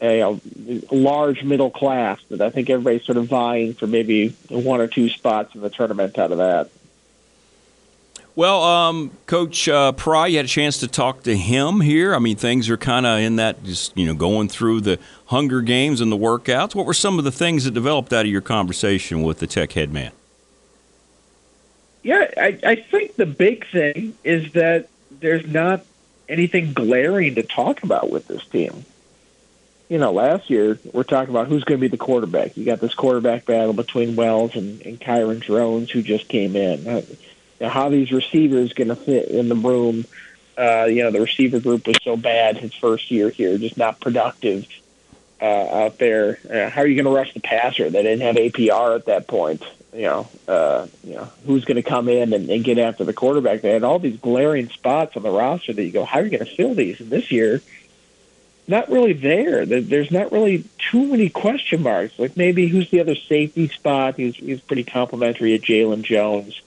you 0.00 0.18
know, 0.18 0.40
large 0.92 1.42
middle 1.42 1.70
class 1.70 2.20
that 2.28 2.40
I 2.40 2.50
think 2.50 2.68
everybody's 2.70 3.04
sort 3.04 3.18
of 3.18 3.26
vying 3.26 3.74
for 3.74 3.86
maybe 3.86 4.28
one 4.50 4.80
or 4.80 4.86
two 4.86 5.08
spots 5.08 5.54
in 5.54 5.62
the 5.62 5.70
tournament 5.70 6.18
out 6.18 6.32
of 6.32 6.38
that. 6.38 6.70
Well, 8.36 8.62
um, 8.62 9.12
Coach 9.24 9.66
uh, 9.66 9.92
Pry, 9.92 10.26
you 10.26 10.36
had 10.36 10.44
a 10.44 10.48
chance 10.48 10.76
to 10.80 10.88
talk 10.88 11.22
to 11.22 11.34
him 11.34 11.80
here. 11.80 12.14
I 12.14 12.18
mean, 12.18 12.36
things 12.36 12.68
are 12.68 12.76
kind 12.76 13.06
of 13.06 13.18
in 13.18 13.36
that, 13.36 13.64
just 13.64 13.96
you 13.96 14.06
know, 14.06 14.14
going 14.14 14.48
through 14.48 14.82
the 14.82 14.98
Hunger 15.26 15.62
Games 15.62 16.02
and 16.02 16.12
the 16.12 16.18
workouts. 16.18 16.74
What 16.74 16.84
were 16.84 16.92
some 16.92 17.18
of 17.18 17.24
the 17.24 17.32
things 17.32 17.64
that 17.64 17.70
developed 17.70 18.12
out 18.12 18.26
of 18.26 18.30
your 18.30 18.42
conversation 18.42 19.22
with 19.22 19.38
the 19.38 19.46
Tech 19.46 19.72
head 19.72 19.90
man? 19.90 20.12
Yeah, 22.02 22.30
I, 22.36 22.58
I 22.62 22.74
think 22.76 23.16
the 23.16 23.24
big 23.24 23.66
thing 23.68 24.14
is 24.22 24.52
that 24.52 24.90
there's 25.10 25.46
not 25.46 25.86
anything 26.28 26.74
glaring 26.74 27.36
to 27.36 27.42
talk 27.42 27.82
about 27.82 28.10
with 28.10 28.28
this 28.28 28.44
team. 28.46 28.84
You 29.88 29.96
know, 29.96 30.12
last 30.12 30.50
year 30.50 30.78
we're 30.92 31.04
talking 31.04 31.30
about 31.30 31.48
who's 31.48 31.64
going 31.64 31.80
to 31.80 31.80
be 31.80 31.88
the 31.88 31.96
quarterback. 31.96 32.54
You 32.56 32.66
got 32.66 32.80
this 32.80 32.92
quarterback 32.92 33.46
battle 33.46 33.72
between 33.72 34.14
Wells 34.14 34.56
and, 34.56 34.82
and 34.82 35.00
Kyron 35.00 35.40
Drones, 35.40 35.90
who 35.90 36.02
just 36.02 36.28
came 36.28 36.54
in. 36.54 36.84
You 37.60 37.66
know, 37.66 37.70
how 37.70 37.88
these 37.88 38.12
receivers 38.12 38.72
going 38.72 38.88
to 38.88 38.96
fit 38.96 39.28
in 39.28 39.48
the 39.48 39.54
room? 39.54 40.04
Uh, 40.58 40.84
you 40.84 41.02
know, 41.02 41.10
the 41.10 41.20
receiver 41.20 41.60
group 41.60 41.86
was 41.86 41.96
so 42.02 42.16
bad 42.16 42.56
his 42.56 42.72
first 42.74 43.10
year 43.10 43.28
here, 43.30 43.58
just 43.58 43.76
not 43.76 44.00
productive 44.00 44.66
uh, 45.40 45.44
out 45.44 45.98
there. 45.98 46.38
Uh, 46.50 46.70
how 46.70 46.80
are 46.82 46.86
you 46.86 46.94
going 46.94 47.04
to 47.04 47.10
rush 47.18 47.34
the 47.34 47.40
passer? 47.40 47.90
They 47.90 48.02
didn't 48.02 48.22
have 48.22 48.36
APR 48.36 48.96
at 48.96 49.04
that 49.06 49.26
point. 49.26 49.62
You 49.94 50.02
know, 50.02 50.28
uh, 50.48 50.86
you 51.04 51.14
know 51.14 51.28
who's 51.46 51.64
going 51.64 51.76
to 51.76 51.82
come 51.82 52.08
in 52.08 52.32
and, 52.34 52.48
and 52.50 52.62
get 52.64 52.78
after 52.78 53.04
the 53.04 53.12
quarterback? 53.14 53.62
They 53.62 53.70
had 53.70 53.82
all 53.84 53.98
these 53.98 54.18
glaring 54.18 54.68
spots 54.68 55.16
on 55.16 55.22
the 55.22 55.30
roster 55.30 55.72
that 55.72 55.82
you 55.82 55.90
go, 55.92 56.04
how 56.04 56.20
are 56.20 56.24
you 56.24 56.30
going 56.30 56.44
to 56.44 56.54
fill 56.56 56.74
these? 56.74 57.00
And 57.00 57.08
this 57.08 57.30
year, 57.30 57.62
not 58.68 58.90
really 58.90 59.12
there. 59.14 59.64
There- 59.64 59.80
There's 59.80 60.10
not 60.10 60.32
really 60.32 60.64
too 60.90 61.06
many 61.06 61.28
question 61.30 61.82
marks. 61.82 62.18
Like 62.18 62.36
maybe 62.36 62.66
who's 62.68 62.90
the 62.90 63.00
other 63.00 63.14
safety 63.14 63.68
spot? 63.68 64.16
He's 64.16 64.36
he's 64.36 64.60
pretty 64.60 64.84
complimentary 64.84 65.58
to 65.58 65.64
Jalen 65.64 66.02
Jones. 66.02 66.60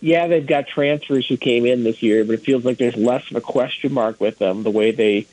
Yeah, 0.00 0.28
they've 0.28 0.46
got 0.46 0.68
transfers 0.68 1.26
who 1.26 1.36
came 1.36 1.66
in 1.66 1.82
this 1.82 2.02
year, 2.02 2.24
but 2.24 2.34
it 2.34 2.42
feels 2.44 2.64
like 2.64 2.78
there's 2.78 2.96
less 2.96 3.28
of 3.30 3.36
a 3.36 3.40
question 3.40 3.92
mark 3.92 4.20
with 4.20 4.38
them. 4.38 4.62
The 4.62 4.70
way 4.70 4.92
they, 4.92 5.26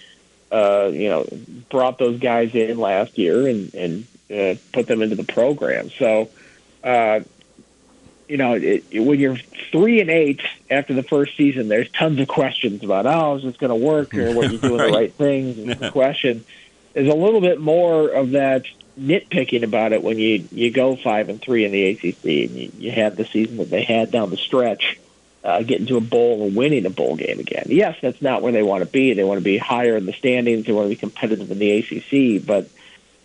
uh, 0.51 0.89
you 0.91 1.09
know, 1.09 1.27
brought 1.69 1.99
those 1.99 2.19
guys 2.19 2.55
in 2.55 2.79
last 2.79 3.17
year 3.17 3.47
and 3.47 3.73
and 3.75 4.07
uh, 4.31 4.55
put 4.73 4.87
them 4.87 5.03
into 5.03 5.15
the 5.15 5.23
program. 5.23 5.91
So, 5.91 6.29
uh, 6.83 7.19
you 8.27 8.37
know, 8.37 8.55
it, 8.55 8.83
it- 8.89 8.99
when 9.01 9.19
you're 9.19 9.37
three 9.71 10.01
and 10.01 10.09
eight 10.09 10.41
after 10.71 10.95
the 10.95 11.03
first 11.03 11.37
season, 11.37 11.67
there's 11.67 11.91
tons 11.91 12.19
of 12.19 12.27
questions 12.27 12.83
about, 12.83 13.05
oh, 13.05 13.35
is 13.35 13.43
this 13.43 13.57
going 13.57 13.69
to 13.69 13.75
work 13.75 14.15
or 14.15 14.33
what 14.33 14.51
you 14.51 14.57
doing 14.57 14.77
the 14.77 14.83
Right. 14.85 14.93
right 14.93 15.13
things? 15.13 15.59
Is 15.59 15.77
the 15.77 15.91
question. 15.91 16.43
There's 16.93 17.07
a 17.07 17.13
little 17.15 17.41
bit 17.41 17.59
more 17.61 18.09
of 18.09 18.31
that 18.31 18.65
nitpicking 18.99 19.63
about 19.63 19.91
it 19.93 20.03
when 20.03 20.17
you 20.17 20.47
you 20.51 20.71
go 20.71 20.95
five 20.95 21.29
and 21.29 21.41
three 21.41 21.65
in 21.65 21.71
the 21.71 21.85
ACC 21.89 22.23
and 22.23 22.57
you, 22.57 22.71
you 22.77 22.91
had 22.91 23.17
the 23.17 23.25
season 23.25 23.57
that 23.57 23.69
they 23.69 23.83
had 23.83 24.11
down 24.11 24.29
the 24.29 24.37
stretch. 24.37 24.97
uh, 25.45 25.61
getting 25.61 25.85
to 25.85 25.95
a 25.95 26.01
bowl 26.01 26.43
and 26.43 26.55
winning 26.55 26.85
a 26.87 26.89
bowl 26.89 27.15
game 27.15 27.39
again. 27.39 27.65
Yes, 27.67 27.97
that's 28.01 28.21
not 28.21 28.41
where 28.41 28.51
they 28.51 28.63
want 28.63 28.83
to 28.83 28.89
be. 28.89 29.13
They 29.13 29.23
want 29.23 29.37
to 29.37 29.43
be 29.43 29.59
higher 29.59 29.95
in 29.95 30.07
the 30.07 30.13
standings. 30.13 30.65
They 30.65 30.73
want 30.73 30.85
to 30.85 30.89
be 30.89 30.95
competitive 30.95 31.51
in 31.51 31.59
the 31.59 31.71
ACC. 31.71 32.43
But 32.43 32.67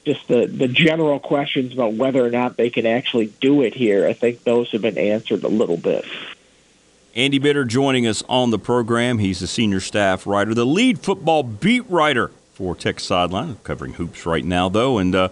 just 0.05 0.29
the 0.29 0.47
the 0.47 0.69
general 0.69 1.19
questions 1.19 1.73
about 1.73 1.95
whether 1.95 2.25
or 2.25 2.31
not 2.31 2.57
they 2.59 2.69
can 2.69 2.85
actually 2.85 3.33
do 3.41 3.63
it 3.63 3.75
here, 3.75 4.07
I 4.07 4.13
think 4.13 4.45
those 4.45 4.71
have 4.73 4.83
been 4.83 4.99
answered 4.99 5.45
a 5.45 5.49
little 5.49 5.79
bit. 5.79 6.05
Andy 7.17 7.39
Bitter 7.39 7.65
joining 7.65 8.07
us 8.07 8.23
on 8.29 8.51
the 8.51 8.59
program. 8.59 9.19
He's 9.19 9.41
the 9.41 9.47
senior 9.47 9.81
staff 9.81 10.27
writer, 10.27 10.55
the 10.55 10.67
lead 10.67 10.99
football 11.01 11.43
beat 11.43 11.89
writer 11.89 12.31
for 12.61 12.75
Tech 12.75 13.01
Sideline, 13.01 13.57
covering 13.65 13.95
hoops 13.95 14.27
right 14.27 14.45
now, 14.45 14.69
though. 14.69 14.99
And 14.99 15.15
uh, 15.15 15.31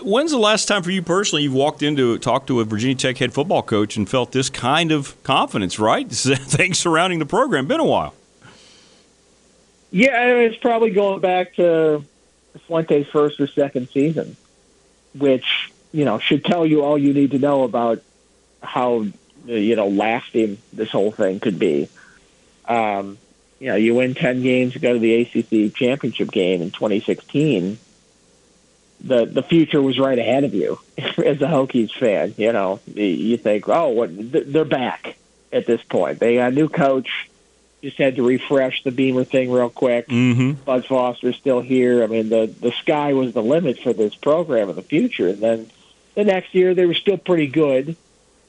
when's 0.00 0.30
the 0.30 0.38
last 0.38 0.66
time 0.66 0.82
for 0.82 0.90
you 0.90 1.02
personally 1.02 1.42
you've 1.42 1.52
walked 1.52 1.82
into 1.82 2.16
talked 2.16 2.46
to 2.46 2.60
a 2.60 2.64
Virginia 2.64 2.96
Tech 2.96 3.18
head 3.18 3.34
football 3.34 3.62
coach 3.62 3.94
and 3.98 4.08
felt 4.08 4.32
this 4.32 4.48
kind 4.48 4.90
of 4.90 5.22
confidence? 5.22 5.78
Right, 5.78 6.10
things 6.10 6.78
surrounding 6.78 7.18
the 7.18 7.26
program. 7.26 7.66
Been 7.66 7.78
a 7.78 7.84
while. 7.84 8.14
Yeah, 9.90 10.36
it's 10.36 10.56
probably 10.56 10.92
going 10.92 11.20
back 11.20 11.56
to 11.56 12.06
Fuente's 12.66 13.06
first 13.08 13.38
or 13.38 13.46
second 13.46 13.90
season, 13.90 14.38
which 15.14 15.70
you 15.92 16.06
know 16.06 16.18
should 16.20 16.42
tell 16.42 16.64
you 16.64 16.82
all 16.82 16.96
you 16.96 17.12
need 17.12 17.32
to 17.32 17.38
know 17.38 17.64
about 17.64 18.02
how 18.62 19.04
you 19.44 19.76
know 19.76 19.88
lasting 19.88 20.56
this 20.72 20.90
whole 20.90 21.12
thing 21.12 21.38
could 21.38 21.58
be. 21.58 21.90
Um, 22.66 23.18
you 23.62 23.68
know, 23.68 23.76
you 23.76 23.94
win 23.94 24.14
ten 24.14 24.42
games, 24.42 24.74
you 24.74 24.80
go 24.80 24.94
to 24.94 24.98
the 24.98 25.22
ACC 25.22 25.72
championship 25.72 26.32
game 26.32 26.62
in 26.62 26.72
2016. 26.72 27.78
The 29.02 29.24
the 29.24 29.42
future 29.44 29.80
was 29.80 30.00
right 30.00 30.18
ahead 30.18 30.42
of 30.42 30.52
you 30.52 30.80
as 30.98 31.40
a 31.40 31.46
Hokies 31.46 31.96
fan. 31.96 32.34
You 32.36 32.52
know, 32.52 32.80
you 32.92 33.36
think, 33.36 33.68
oh, 33.68 33.90
what 33.90 34.10
they're 34.12 34.64
back 34.64 35.16
at 35.52 35.66
this 35.66 35.80
point. 35.84 36.18
They 36.18 36.34
got 36.34 36.50
a 36.50 36.54
new 36.54 36.68
coach. 36.68 37.30
Just 37.82 37.98
had 37.98 38.16
to 38.16 38.26
refresh 38.26 38.82
the 38.82 38.90
Beamer 38.90 39.22
thing 39.22 39.50
real 39.52 39.70
quick. 39.70 40.08
Mm-hmm. 40.08 40.64
Bud 40.64 40.84
Foster's 40.86 41.36
still 41.36 41.60
here. 41.60 42.02
I 42.02 42.08
mean, 42.08 42.30
the 42.30 42.46
the 42.46 42.72
sky 42.72 43.12
was 43.12 43.32
the 43.32 43.44
limit 43.44 43.78
for 43.78 43.92
this 43.92 44.16
program 44.16 44.70
in 44.70 44.74
the 44.74 44.82
future. 44.82 45.28
And 45.28 45.38
then 45.38 45.70
the 46.16 46.24
next 46.24 46.52
year, 46.52 46.74
they 46.74 46.86
were 46.86 46.94
still 46.94 47.16
pretty 47.16 47.46
good 47.46 47.96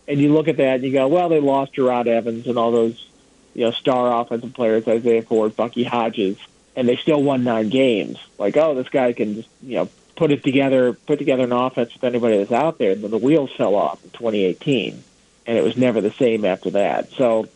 and 0.07 0.19
you 0.19 0.33
look 0.33 0.47
at 0.47 0.57
that 0.57 0.75
and 0.75 0.83
you 0.83 0.91
go, 0.91 1.07
well, 1.07 1.29
they 1.29 1.39
lost 1.39 1.75
Jerod 1.75 2.07
Evans 2.07 2.47
and 2.47 2.57
all 2.57 2.71
those, 2.71 3.07
you 3.53 3.65
know, 3.65 3.71
star 3.71 4.21
offensive 4.21 4.53
players, 4.53 4.87
Isaiah 4.87 5.21
Ford, 5.21 5.55
Bucky 5.55 5.83
Hodges, 5.83 6.37
and 6.75 6.87
they 6.87 6.95
still 6.95 7.21
won 7.21 7.43
nine 7.43 7.69
games. 7.69 8.17
Like, 8.37 8.57
oh, 8.57 8.75
this 8.75 8.89
guy 8.89 9.13
can 9.13 9.35
just, 9.35 9.49
you 9.61 9.75
know, 9.75 9.89
put 10.15 10.31
it 10.31 10.43
together, 10.43 10.93
put 10.93 11.19
together 11.19 11.43
an 11.43 11.51
offense 11.51 11.93
with 11.93 12.03
anybody 12.03 12.37
that's 12.37 12.51
out 12.51 12.77
there. 12.77 12.91
And 12.91 13.03
then 13.03 13.11
the 13.11 13.17
wheels 13.17 13.51
fell 13.51 13.75
off 13.75 14.03
in 14.03 14.09
2018, 14.11 15.03
and 15.45 15.57
it 15.57 15.63
was 15.63 15.77
never 15.77 16.01
the 16.01 16.11
same 16.11 16.45
after 16.45 16.71
that. 16.71 17.11
So 17.11 17.47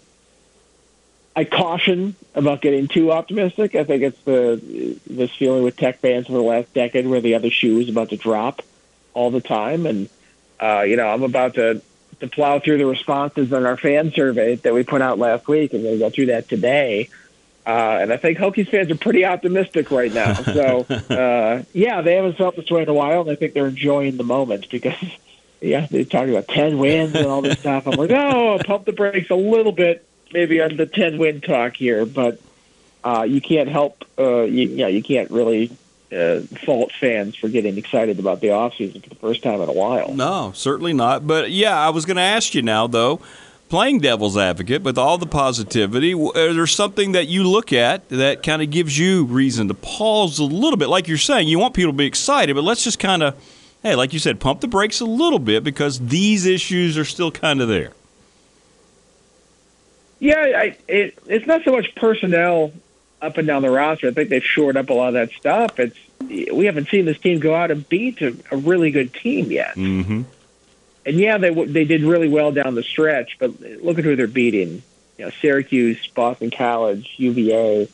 I 1.36 1.44
caution 1.44 2.16
about 2.34 2.62
getting 2.62 2.88
too 2.88 3.12
optimistic. 3.12 3.76
I 3.76 3.84
think 3.84 4.04
it's 4.04 4.22
the 4.24 5.00
this 5.06 5.32
feeling 5.36 5.64
with 5.64 5.78
Tech 5.78 6.00
fans 6.00 6.26
for 6.26 6.34
the 6.34 6.42
last 6.42 6.74
decade 6.74 7.06
where 7.06 7.22
the 7.22 7.36
other 7.36 7.52
shoe 7.52 7.80
is 7.80 7.90
about 7.90 8.10
to 8.10 8.18
drop 8.18 8.64
all 9.14 9.30
the 9.30 9.42
time, 9.42 9.86
and 9.86 10.10
uh, 10.60 10.82
you 10.82 10.96
know, 10.96 11.08
I'm 11.08 11.24
about 11.24 11.56
to 11.56 11.82
to 12.20 12.28
plow 12.28 12.60
through 12.60 12.78
the 12.78 12.86
responses 12.86 13.54
on 13.54 13.66
our 13.66 13.78
fan 13.78 14.12
survey 14.12 14.56
that 14.56 14.74
we 14.74 14.84
put 14.84 15.02
out 15.02 15.20
last 15.20 15.48
week. 15.48 15.74
and 15.74 15.84
going 15.84 15.96
to 15.96 16.00
go 16.00 16.10
through 16.10 16.28
that 16.28 16.50
today. 16.50 17.10
Uh, 17.66 18.00
and 18.00 18.14
I 18.14 18.18
think 18.18 18.38
Hokies 18.38 18.70
fans 18.70 18.90
are 18.90 18.96
pretty 18.96 19.26
optimistic 19.26 19.92
right 19.92 20.12
now. 20.12 20.34
So, 20.58 20.86
uh, 21.10 21.64
yeah, 21.74 22.02
they 22.02 22.16
haven't 22.16 22.38
felt 22.38 22.56
this 22.56 22.70
way 22.72 22.82
in 22.82 22.90
a 22.90 22.94
while, 22.94 23.22
and 23.22 23.30
I 23.30 23.36
think 23.36 23.54
they're 23.54 23.68
enjoying 23.68 24.18
the 24.18 24.24
moment 24.24 24.70
because, 24.72 24.96
yeah, 25.62 25.86
they're 25.86 26.06
talking 26.06 26.30
about 26.30 26.48
10 26.48 26.78
wins 26.78 27.14
and 27.14 27.28
all 27.28 27.42
this 27.42 27.60
stuff. 27.60 27.86
I'm 27.86 27.96
like, 27.96 28.12
oh, 28.12 28.60
pump 28.66 28.86
the 28.86 28.94
brakes 28.94 29.30
a 29.30 29.36
little 29.36 29.74
bit, 29.74 30.08
maybe 30.32 30.62
on 30.62 30.78
the 30.78 30.86
10 30.86 31.18
win 31.18 31.42
talk 31.42 31.76
here. 31.76 32.06
But 32.06 32.40
uh, 33.04 33.26
you 33.28 33.42
can't 33.42 33.70
help, 33.70 34.06
uh, 34.18 34.44
you, 34.44 34.70
you 34.70 34.78
know, 34.78 34.88
you 34.88 35.04
can't 35.04 35.30
really 35.30 35.72
uh, 36.12 36.42
fault 36.66 36.92
fans 37.00 37.36
for 37.36 37.50
getting 37.50 37.78
excited 37.78 38.20
about 38.20 38.42
the 38.42 38.48
offseason 38.48 39.04
for 39.04 39.10
the 39.10 39.16
first 39.16 39.44
time 39.44 39.62
in 39.62 39.70
a 39.70 39.74
while. 39.74 40.14
No, 40.14 40.52
certainly 40.56 40.94
not. 40.94 41.28
But 41.28 41.52
yeah, 41.52 41.78
I 41.78 41.90
was 41.90 42.06
going 42.06 42.18
to 42.18 42.24
ask 42.24 42.54
you 42.56 42.62
now, 42.62 42.88
though, 42.88 43.20
playing 43.70 44.00
devil's 44.00 44.38
advocate 44.38 44.84
with 44.84 44.98
all 44.98 45.18
the 45.18 45.28
positivity, 45.28 46.14
is 46.14 46.56
there 46.56 46.68
something 46.68 47.12
that 47.12 47.28
you 47.28 47.44
look 47.44 47.74
at 47.74 48.08
that 48.10 48.44
kind 48.44 48.62
of 48.62 48.70
gives 48.70 48.98
you 48.98 49.26
reason 49.26 49.68
to 49.68 49.74
pause 49.74 50.40
a 50.40 50.44
little 50.44 50.78
bit? 50.78 50.88
Like 50.88 51.08
you're 51.08 51.18
saying, 51.18 51.48
you 51.48 51.60
want 51.60 51.74
people 51.74 51.92
to 51.92 51.98
be 51.98 52.06
excited, 52.06 52.54
but 52.56 52.64
let's 52.64 52.84
just 52.84 53.00
kind 53.00 53.24
of, 53.24 53.36
hey, 53.84 53.96
like 53.96 54.14
you 54.14 54.20
said, 54.20 54.40
pump 54.40 54.62
the 54.62 54.68
brakes 54.68 55.02
a 55.02 55.06
little 55.06 55.40
bit 55.40 55.64
because 55.64 56.00
these 56.00 56.46
issues 56.46 56.98
are 56.98 57.06
still 57.06 57.32
kind 57.32 57.62
of 57.62 57.68
there. 57.68 57.92
Yeah, 60.20 60.40
I, 60.40 60.78
it, 60.88 61.20
it's 61.28 61.46
not 61.46 61.64
so 61.64 61.72
much 61.72 61.94
personnel 61.96 62.72
up 63.22 63.38
and 63.38 63.48
down 63.48 63.62
the 63.62 63.72
roster. 63.72 64.08
I 64.08 64.12
think 64.12 64.30
they've 64.30 64.44
shored 64.44 64.78
up 64.78 64.90
a 64.90 64.94
lot 64.94 65.10
of 65.10 65.14
that 65.16 65.32
stuff. 65.32 65.80
It's 65.80 65.98
we 66.20 66.66
haven't 66.66 66.90
seen 66.90 67.06
this 67.06 67.20
team 67.20 67.40
go 67.40 67.56
out 67.56 67.72
and 67.72 67.88
beat 67.88 68.22
a, 68.22 68.36
a 68.52 68.58
really 68.58 68.92
good 68.92 69.14
team 69.14 69.52
yet. 69.52 69.76
Mm-hmm. 69.76 70.24
And 71.06 71.16
yeah, 71.20 71.38
they 71.38 71.54
they 71.66 71.86
did 71.86 72.04
really 72.04 72.28
well 72.30 72.52
down 72.52 72.76
the 72.76 72.84
stretch, 72.84 73.38
but 73.40 73.60
look 73.62 73.98
at 73.98 74.04
who 74.04 74.16
they're 74.16 74.28
beating. 74.28 74.82
You 75.18 75.26
know, 75.26 75.32
Syracuse, 75.42 76.06
Boston 76.08 76.52
College, 76.52 77.14
UVA. 77.18 77.90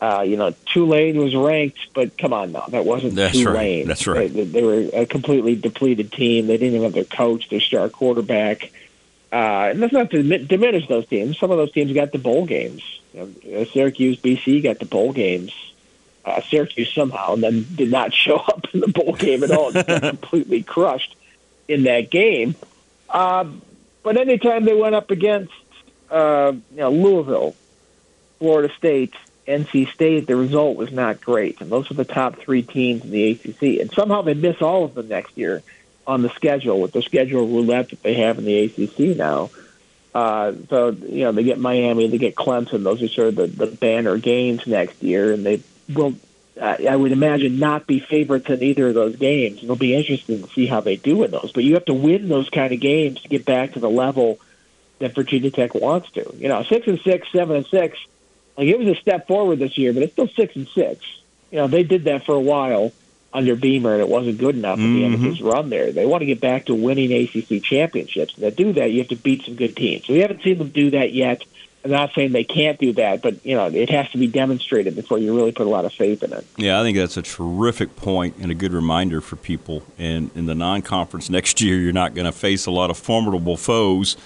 Uh, 0.00 0.22
you 0.22 0.36
know, 0.36 0.54
Tulane 0.66 1.16
was 1.16 1.34
ranked, 1.34 1.78
but 1.94 2.18
come 2.18 2.34
on 2.34 2.52
now, 2.52 2.66
that 2.68 2.84
wasn't 2.84 3.14
That's 3.14 3.38
Tulane. 3.38 3.54
right. 3.54 3.86
That's 3.86 4.06
right. 4.06 4.30
They, 4.30 4.44
they 4.44 4.62
were 4.62 4.90
a 4.92 5.06
completely 5.06 5.56
depleted 5.56 6.12
team. 6.12 6.46
They 6.46 6.58
didn't 6.58 6.74
even 6.74 6.82
have 6.82 6.92
their 6.92 7.04
coach, 7.04 7.48
their 7.48 7.60
star 7.60 7.88
quarterback. 7.88 8.70
Uh, 9.34 9.70
and 9.70 9.82
that's 9.82 9.92
not 9.92 10.10
to 10.12 10.22
diminish 10.38 10.86
those 10.86 11.08
teams. 11.08 11.36
Some 11.36 11.50
of 11.50 11.56
those 11.56 11.72
teams 11.72 11.92
got 11.92 12.12
the 12.12 12.18
bowl 12.18 12.46
games. 12.46 12.82
You 13.12 13.34
know, 13.44 13.64
Syracuse, 13.64 14.16
BC 14.20 14.62
got 14.62 14.78
the 14.78 14.84
bowl 14.84 15.12
games. 15.12 15.52
Uh, 16.24 16.40
Syracuse 16.42 16.94
somehow 16.94 17.34
and 17.34 17.42
then 17.42 17.66
did 17.74 17.90
not 17.90 18.14
show 18.24 18.36
up 18.36 18.64
in 18.72 18.78
the 18.78 18.86
bowl 18.86 19.14
game 19.14 19.42
at 19.42 19.50
all. 19.50 19.72
Completely 20.00 20.62
crushed 20.62 21.16
in 21.66 21.82
that 21.82 22.12
game. 22.12 22.54
Uh, 23.10 23.46
but 24.04 24.16
anytime 24.16 24.66
they 24.66 24.74
went 24.74 24.94
up 24.94 25.10
against 25.10 25.52
uh, 26.12 26.52
you 26.70 26.76
know 26.76 26.92
Louisville, 26.92 27.56
Florida 28.38 28.72
State, 28.74 29.14
NC 29.48 29.92
State, 29.92 30.28
the 30.28 30.36
result 30.36 30.76
was 30.76 30.92
not 30.92 31.20
great. 31.20 31.60
And 31.60 31.72
those 31.72 31.90
are 31.90 31.94
the 31.94 32.04
top 32.04 32.36
three 32.36 32.62
teams 32.62 33.02
in 33.02 33.10
the 33.10 33.32
ACC. 33.32 33.80
And 33.80 33.90
somehow 33.90 34.22
they 34.22 34.34
miss 34.34 34.62
all 34.62 34.84
of 34.84 34.94
them 34.94 35.08
next 35.08 35.36
year 35.36 35.64
on 36.06 36.22
the 36.22 36.30
schedule 36.30 36.80
with 36.80 36.92
the 36.92 37.02
schedule 37.02 37.46
roulette 37.46 37.90
that 37.90 38.02
they 38.02 38.14
have 38.14 38.38
in 38.38 38.44
the 38.44 38.64
ACC 38.64 39.16
now. 39.16 39.50
Uh, 40.14 40.52
so 40.68 40.90
you 40.90 41.24
know 41.24 41.32
they 41.32 41.42
get 41.42 41.58
Miami, 41.58 42.06
they 42.06 42.18
get 42.18 42.36
Clemson. 42.36 42.84
Those 42.84 43.02
are 43.02 43.08
sort 43.08 43.28
of 43.28 43.34
the, 43.36 43.46
the 43.46 43.66
banner 43.66 44.16
games 44.16 44.66
next 44.66 45.02
year, 45.02 45.32
and 45.32 45.44
they 45.44 45.60
will, 45.92 46.14
uh, 46.60 46.76
I 46.88 46.94
would 46.94 47.10
imagine, 47.10 47.58
not 47.58 47.86
be 47.86 47.98
favorites 47.98 48.48
in 48.48 48.62
either 48.62 48.88
of 48.88 48.94
those 48.94 49.16
games. 49.16 49.62
It'll 49.62 49.74
be 49.74 49.94
interesting 49.94 50.42
to 50.42 50.48
see 50.50 50.66
how 50.66 50.80
they 50.80 50.96
do 50.96 51.24
in 51.24 51.32
those. 51.32 51.50
But 51.52 51.64
you 51.64 51.74
have 51.74 51.86
to 51.86 51.94
win 51.94 52.28
those 52.28 52.48
kind 52.48 52.72
of 52.72 52.78
games 52.78 53.22
to 53.22 53.28
get 53.28 53.44
back 53.44 53.72
to 53.72 53.80
the 53.80 53.90
level 53.90 54.38
that 55.00 55.16
Virginia 55.16 55.50
Tech 55.50 55.74
wants 55.74 56.10
to. 56.12 56.32
You 56.36 56.48
know, 56.48 56.62
six 56.62 56.86
and 56.86 57.00
six, 57.00 57.26
seven 57.32 57.56
and 57.56 57.66
six. 57.66 57.98
Like 58.56 58.68
it 58.68 58.78
was 58.78 58.86
a 58.86 58.94
step 58.94 59.26
forward 59.26 59.58
this 59.58 59.76
year, 59.76 59.92
but 59.92 60.04
it's 60.04 60.12
still 60.12 60.28
six 60.28 60.54
and 60.54 60.68
six. 60.68 61.04
You 61.50 61.58
know, 61.58 61.66
they 61.66 61.82
did 61.82 62.04
that 62.04 62.24
for 62.24 62.36
a 62.36 62.40
while 62.40 62.92
under 63.34 63.56
Beamer, 63.56 63.92
and 63.92 64.00
it 64.00 64.08
wasn't 64.08 64.38
good 64.38 64.56
enough 64.56 64.78
at 64.78 64.82
the 64.82 65.04
end 65.04 65.14
of 65.14 65.20
his 65.20 65.42
run 65.42 65.68
there. 65.68 65.92
They 65.92 66.06
want 66.06 66.22
to 66.22 66.26
get 66.26 66.40
back 66.40 66.66
to 66.66 66.74
winning 66.74 67.12
ACC 67.12 67.62
championships. 67.62 68.34
And 68.34 68.44
to 68.44 68.50
do 68.50 68.72
that, 68.74 68.92
you 68.92 69.00
have 69.00 69.08
to 69.08 69.16
beat 69.16 69.44
some 69.44 69.56
good 69.56 69.76
teams. 69.76 70.08
We 70.08 70.20
haven't 70.20 70.42
seen 70.42 70.58
them 70.58 70.68
do 70.68 70.90
that 70.90 71.12
yet. 71.12 71.42
I'm 71.84 71.90
not 71.90 72.12
saying 72.14 72.32
they 72.32 72.44
can't 72.44 72.78
do 72.78 72.94
that, 72.94 73.20
but 73.20 73.44
you 73.44 73.54
know 73.54 73.66
it 73.66 73.90
has 73.90 74.10
to 74.12 74.18
be 74.18 74.26
demonstrated 74.26 74.96
before 74.96 75.18
you 75.18 75.36
really 75.36 75.52
put 75.52 75.66
a 75.66 75.70
lot 75.70 75.84
of 75.84 75.92
faith 75.92 76.22
in 76.22 76.32
it. 76.32 76.46
Yeah, 76.56 76.80
I 76.80 76.82
think 76.82 76.96
that's 76.96 77.18
a 77.18 77.22
terrific 77.22 77.94
point 77.96 78.36
and 78.40 78.50
a 78.50 78.54
good 78.54 78.72
reminder 78.72 79.20
for 79.20 79.36
people. 79.36 79.82
And 79.98 80.30
in 80.34 80.46
the 80.46 80.54
non-conference 80.54 81.28
next 81.38 81.60
year, 81.60 81.76
you're 81.76 81.92
not 81.92 82.14
going 82.14 82.24
to 82.24 82.32
face 82.32 82.64
a 82.64 82.70
lot 82.70 82.88
of 82.88 82.96
formidable 82.96 83.56
foes. 83.56 84.16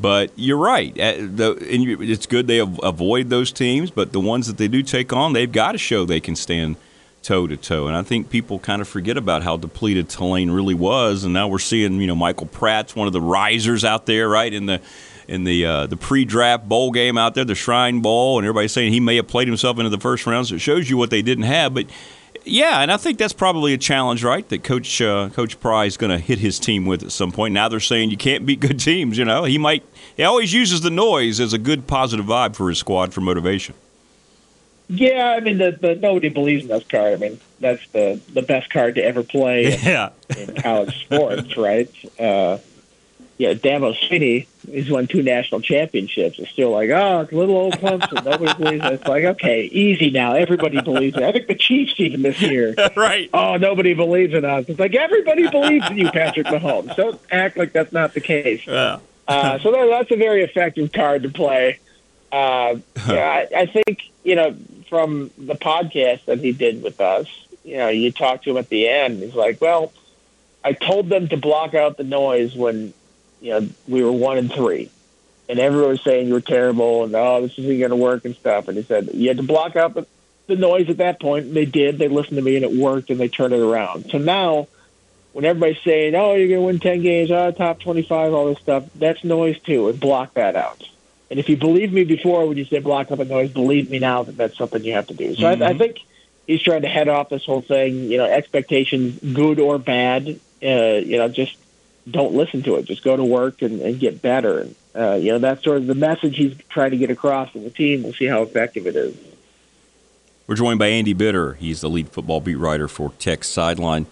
But 0.00 0.30
you're 0.36 0.58
right. 0.58 0.96
Uh, 0.96 1.56
and 1.56 2.00
It's 2.00 2.26
good 2.26 2.46
they 2.46 2.60
avoid 2.60 3.30
those 3.30 3.50
teams, 3.50 3.90
but 3.90 4.12
the 4.12 4.20
ones 4.20 4.46
that 4.46 4.56
they 4.56 4.68
do 4.68 4.84
take 4.84 5.12
on, 5.12 5.32
they've 5.32 5.50
got 5.50 5.72
to 5.72 5.78
show 5.78 6.04
they 6.04 6.20
can 6.20 6.36
stand 6.36 6.76
toe 7.22 7.46
to 7.46 7.56
toe. 7.56 7.86
And 7.86 7.96
I 7.96 8.02
think 8.02 8.30
people 8.30 8.58
kind 8.58 8.80
of 8.80 8.88
forget 8.88 9.16
about 9.16 9.42
how 9.42 9.56
depleted 9.56 10.08
Tulane 10.08 10.50
really 10.50 10.74
was. 10.74 11.24
And 11.24 11.34
now 11.34 11.48
we're 11.48 11.58
seeing, 11.58 12.00
you 12.00 12.06
know, 12.06 12.14
Michael 12.14 12.46
Pratt's 12.46 12.96
one 12.96 13.06
of 13.06 13.12
the 13.12 13.20
risers 13.20 13.84
out 13.84 14.06
there, 14.06 14.28
right 14.28 14.52
in 14.52 14.66
the 14.66 14.80
in 15.26 15.44
the 15.44 15.64
uh, 15.64 15.86
the 15.86 15.96
pre-draft 15.96 16.68
bowl 16.68 16.90
game 16.90 17.18
out 17.18 17.34
there, 17.34 17.44
the 17.44 17.54
Shrine 17.54 18.00
Bowl, 18.00 18.38
and 18.38 18.46
everybody's 18.46 18.72
saying 18.72 18.92
he 18.92 19.00
may 19.00 19.16
have 19.16 19.28
played 19.28 19.46
himself 19.46 19.78
into 19.78 19.90
the 19.90 19.98
first 19.98 20.26
round. 20.26 20.46
So 20.46 20.54
it 20.54 20.60
shows 20.60 20.88
you 20.88 20.96
what 20.96 21.10
they 21.10 21.22
didn't 21.22 21.44
have, 21.44 21.74
but. 21.74 21.86
Yeah, 22.44 22.80
and 22.80 22.90
I 22.90 22.96
think 22.96 23.18
that's 23.18 23.34
probably 23.34 23.74
a 23.74 23.78
challenge, 23.78 24.24
right? 24.24 24.48
That 24.48 24.64
Coach 24.64 25.02
uh, 25.02 25.28
Coach 25.30 25.60
Pry 25.60 25.84
is 25.84 25.98
going 25.98 26.10
to 26.10 26.18
hit 26.18 26.38
his 26.38 26.58
team 26.58 26.86
with 26.86 27.02
at 27.02 27.12
some 27.12 27.30
point. 27.30 27.52
Now 27.52 27.68
they're 27.68 27.80
saying 27.80 28.10
you 28.10 28.16
can't 28.16 28.46
beat 28.46 28.60
good 28.60 28.80
teams. 28.80 29.18
You 29.18 29.26
know, 29.26 29.44
he 29.44 29.58
might. 29.58 29.84
He 30.16 30.22
always 30.22 30.52
uses 30.54 30.80
the 30.80 30.88
noise 30.88 31.40
as 31.40 31.52
a 31.52 31.58
good 31.58 31.86
positive 31.86 32.24
vibe 32.24 32.56
for 32.56 32.70
his 32.70 32.78
squad 32.78 33.12
for 33.12 33.20
motivation. 33.20 33.74
Yeah, 34.88 35.34
I 35.36 35.40
mean, 35.40 35.58
the, 35.58 35.72
the 35.72 35.94
nobody 35.96 36.28
believes 36.30 36.62
in 36.64 36.68
this 36.70 36.84
card. 36.84 37.12
I 37.12 37.16
mean, 37.16 37.40
that's 37.60 37.86
the 37.88 38.20
the 38.32 38.42
best 38.42 38.70
card 38.70 38.94
to 38.94 39.04
ever 39.04 39.22
play 39.22 39.76
Yeah. 39.82 40.10
in 40.36 40.54
college 40.56 40.98
sports, 41.04 41.56
right? 41.56 41.90
Uh, 42.18 42.58
yeah, 43.36 43.54
Dabo 43.54 43.94
Swinney, 43.94 44.48
he's 44.68 44.90
won 44.90 45.06
two 45.06 45.22
national 45.22 45.60
championships. 45.60 46.40
It's 46.40 46.50
still 46.50 46.70
like, 46.70 46.90
oh, 46.90 47.20
it's 47.20 47.32
little 47.32 47.56
old 47.56 47.74
Clemson. 47.78 48.24
Nobody 48.24 48.52
believes 48.58 48.84
it. 48.84 48.92
It's 48.94 49.06
like, 49.06 49.22
okay, 49.24 49.62
easy 49.66 50.10
now. 50.10 50.32
Everybody 50.32 50.80
believes 50.80 51.16
it. 51.16 51.22
I 51.22 51.30
think 51.30 51.46
the 51.46 51.54
Chiefs 51.54 51.94
even 51.98 52.22
this 52.22 52.40
year. 52.42 52.74
right. 52.96 53.30
Oh, 53.32 53.56
nobody 53.56 53.94
believes 53.94 54.34
in 54.34 54.44
us. 54.44 54.64
It's 54.68 54.80
like 54.80 54.94
everybody 54.96 55.48
believes 55.48 55.88
in 55.88 55.98
you, 55.98 56.10
Patrick 56.10 56.48
Mahomes. 56.48 56.96
Don't 56.96 57.20
act 57.30 57.56
like 57.56 57.72
that's 57.72 57.92
not 57.92 58.14
the 58.14 58.20
case. 58.20 58.66
Yeah. 58.66 58.98
Uh, 59.28 59.58
so 59.60 59.70
that, 59.70 59.86
that's 59.86 60.10
a 60.10 60.16
very 60.16 60.42
effective 60.42 60.90
card 60.92 61.22
to 61.22 61.28
play. 61.28 61.78
Uh, 62.32 62.76
yeah, 63.06 63.46
I, 63.54 63.60
I 63.60 63.66
think 63.66 64.00
you 64.24 64.34
know 64.34 64.56
from 64.88 65.30
the 65.38 65.54
podcast 65.54 66.24
that 66.24 66.38
he 66.38 66.52
did 66.52 66.82
with 66.82 67.00
us. 67.00 67.26
You 67.64 67.76
know, 67.76 67.88
you 67.88 68.10
talk 68.12 68.42
to 68.42 68.50
him 68.50 68.56
at 68.56 68.68
the 68.68 68.88
end. 68.88 69.22
He's 69.22 69.34
like, 69.34 69.60
"Well, 69.60 69.92
I 70.64 70.72
told 70.72 71.08
them 71.08 71.28
to 71.28 71.36
block 71.36 71.74
out 71.74 71.96
the 71.96 72.04
noise 72.04 72.54
when 72.54 72.94
you 73.40 73.50
know 73.50 73.68
we 73.86 74.02
were 74.02 74.12
one 74.12 74.38
and 74.38 74.52
three, 74.52 74.90
and 75.48 75.58
everyone 75.58 75.90
was 75.90 76.02
saying 76.02 76.28
you 76.28 76.34
were 76.34 76.40
terrible 76.40 77.04
and 77.04 77.14
oh, 77.14 77.42
this 77.42 77.58
isn't 77.58 77.78
going 77.78 77.90
to 77.90 77.96
work 77.96 78.24
and 78.24 78.34
stuff." 78.34 78.68
And 78.68 78.76
he 78.76 78.82
said 78.82 79.10
you 79.14 79.28
had 79.28 79.36
to 79.36 79.42
block 79.42 79.76
out 79.76 79.94
the, 79.94 80.06
the 80.46 80.56
noise 80.56 80.88
at 80.88 80.96
that 80.98 81.20
point. 81.20 81.46
And 81.46 81.54
they 81.54 81.66
did. 81.66 81.98
They 81.98 82.08
listened 82.08 82.36
to 82.36 82.42
me 82.42 82.56
and 82.56 82.64
it 82.64 82.72
worked, 82.72 83.10
and 83.10 83.20
they 83.20 83.28
turned 83.28 83.54
it 83.54 83.60
around. 83.60 84.10
So 84.10 84.18
now 84.18 84.68
when 85.32 85.44
everybody's 85.44 85.82
saying, 85.84 86.14
"Oh, 86.14 86.34
you're 86.34 86.48
going 86.48 86.60
to 86.60 86.66
win 86.66 86.80
ten 86.80 87.02
games, 87.02 87.30
oh, 87.30 87.50
top 87.52 87.80
twenty-five, 87.80 88.32
all 88.32 88.46
this 88.46 88.58
stuff," 88.58 88.84
that's 88.94 89.22
noise 89.24 89.60
too, 89.60 89.88
and 89.88 90.00
block 90.00 90.34
that 90.34 90.56
out. 90.56 90.82
And 91.30 91.38
if 91.38 91.48
you 91.48 91.56
believed 91.56 91.92
me 91.92 92.04
before 92.04 92.46
when 92.46 92.56
you 92.56 92.64
said 92.64 92.84
block 92.84 93.10
up 93.10 93.18
a 93.18 93.24
noise, 93.24 93.50
believe 93.50 93.90
me 93.90 93.98
now 93.98 94.22
that 94.22 94.36
that's 94.36 94.56
something 94.56 94.82
you 94.82 94.94
have 94.94 95.08
to 95.08 95.14
do. 95.14 95.34
So 95.34 95.46
I, 95.46 95.52
I 95.52 95.74
think 95.74 95.98
he's 96.46 96.62
trying 96.62 96.82
to 96.82 96.88
head 96.88 97.08
off 97.08 97.28
this 97.28 97.44
whole 97.44 97.60
thing. 97.60 98.10
You 98.10 98.16
know, 98.16 98.24
expectations, 98.24 99.18
good 99.34 99.60
or 99.60 99.78
bad. 99.78 100.40
Uh, 100.62 101.00
you 101.04 101.18
know, 101.18 101.28
just 101.28 101.56
don't 102.10 102.32
listen 102.32 102.62
to 102.62 102.76
it. 102.76 102.86
Just 102.86 103.04
go 103.04 103.16
to 103.16 103.24
work 103.24 103.62
and, 103.62 103.80
and 103.80 104.00
get 104.00 104.22
better. 104.22 104.60
And 104.60 104.74
uh, 104.96 105.14
you 105.14 105.32
know, 105.32 105.38
that's 105.38 105.62
sort 105.62 105.76
of 105.76 105.86
the 105.86 105.94
message 105.94 106.36
he's 106.36 106.56
trying 106.68 106.92
to 106.92 106.96
get 106.96 107.10
across 107.10 107.52
to 107.52 107.58
the 107.58 107.70
team. 107.70 108.02
We'll 108.02 108.14
see 108.14 108.26
how 108.26 108.42
effective 108.42 108.86
it 108.86 108.96
is. 108.96 109.16
We're 110.46 110.56
joined 110.56 110.78
by 110.78 110.86
Andy 110.86 111.12
Bitter. 111.12 111.54
He's 111.54 111.82
the 111.82 111.90
lead 111.90 112.08
football 112.08 112.40
beat 112.40 112.56
writer 112.56 112.88
for 112.88 113.12
Tech 113.18 113.44
Sideline. 113.44 114.06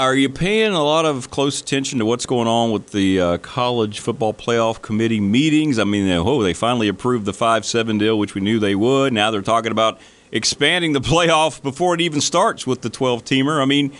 Are 0.00 0.14
you 0.14 0.30
paying 0.30 0.72
a 0.72 0.82
lot 0.82 1.04
of 1.04 1.30
close 1.30 1.60
attention 1.60 1.98
to 1.98 2.06
what's 2.06 2.24
going 2.24 2.48
on 2.48 2.72
with 2.72 2.90
the 2.90 3.20
uh, 3.20 3.36
college 3.36 4.00
football 4.00 4.32
playoff 4.32 4.80
committee 4.80 5.20
meetings? 5.20 5.78
I 5.78 5.84
mean, 5.84 6.10
oh, 6.10 6.42
they 6.42 6.54
finally 6.54 6.88
approved 6.88 7.26
the 7.26 7.34
five-seven 7.34 7.98
deal, 7.98 8.18
which 8.18 8.34
we 8.34 8.40
knew 8.40 8.58
they 8.58 8.74
would. 8.74 9.12
Now 9.12 9.30
they're 9.30 9.42
talking 9.42 9.72
about 9.72 10.00
expanding 10.32 10.94
the 10.94 11.00
playoff 11.02 11.62
before 11.62 11.94
it 11.94 12.00
even 12.00 12.22
starts 12.22 12.66
with 12.66 12.80
the 12.80 12.88
twelve-teamer. 12.88 13.60
I 13.60 13.66
mean, 13.66 13.92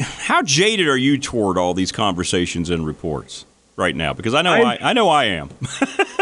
how 0.00 0.42
jaded 0.42 0.88
are 0.88 0.96
you 0.96 1.18
toward 1.18 1.56
all 1.56 1.72
these 1.72 1.92
conversations 1.92 2.68
and 2.68 2.84
reports 2.84 3.46
right 3.76 3.94
now? 3.94 4.14
Because 4.14 4.34
I 4.34 4.42
know 4.42 4.54
I, 4.54 4.76
I 4.80 4.92
know 4.92 5.08
I 5.08 5.26
am. 5.26 5.50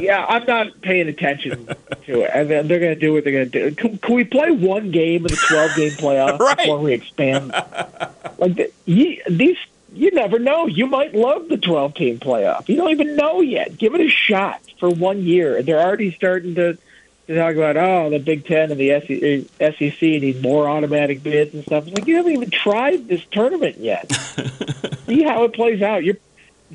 yeah, 0.00 0.24
I'm 0.28 0.44
not 0.44 0.80
paying 0.82 1.08
attention 1.08 1.66
to 2.06 2.22
it. 2.22 2.30
And 2.32 2.50
then 2.50 2.68
they're 2.68 2.80
going 2.80 2.94
to 2.94 3.00
do 3.00 3.12
what 3.12 3.24
they're 3.24 3.32
going 3.32 3.50
to 3.50 3.70
do. 3.70 3.76
Can, 3.76 3.98
can 3.98 4.14
we 4.14 4.24
play 4.24 4.50
one 4.50 4.90
game 4.90 5.22
in 5.26 5.28
the 5.28 5.44
12 5.48 5.76
game 5.76 5.90
playoff 5.92 6.38
Right. 6.44 6.56
before 6.58 6.78
we 6.78 6.92
expand? 6.92 7.48
like 8.38 8.54
the, 8.56 8.70
you, 8.86 9.20
these, 9.28 9.56
you 9.92 10.10
never 10.10 10.38
know. 10.38 10.66
You 10.66 10.86
might 10.86 11.14
love 11.14 11.48
the 11.48 11.56
12 11.56 11.94
team 11.94 12.18
playoff. 12.18 12.68
You 12.68 12.76
don't 12.76 12.90
even 12.90 13.16
know 13.16 13.40
yet. 13.40 13.78
Give 13.78 13.94
it 13.94 14.00
a 14.00 14.08
shot 14.08 14.60
for 14.78 14.90
one 14.90 15.22
year. 15.22 15.62
They're 15.62 15.80
already 15.80 16.12
starting 16.12 16.54
to. 16.56 16.78
To 17.26 17.34
talk 17.34 17.54
about 17.54 17.78
oh 17.78 18.10
the 18.10 18.18
Big 18.18 18.44
Ten 18.44 18.70
and 18.70 18.78
the 18.78 19.00
SEC, 19.00 19.48
uh, 19.58 19.72
SEC 19.72 20.02
need 20.02 20.42
more 20.42 20.68
automatic 20.68 21.22
bids 21.22 21.54
and 21.54 21.62
stuff. 21.64 21.86
It's 21.86 21.96
like 21.96 22.06
you 22.06 22.16
haven't 22.16 22.32
even 22.32 22.50
tried 22.50 23.08
this 23.08 23.24
tournament 23.32 23.78
yet. 23.78 24.12
See 25.06 25.22
how 25.22 25.44
it 25.44 25.54
plays 25.54 25.80
out. 25.80 26.04
You're 26.04 26.18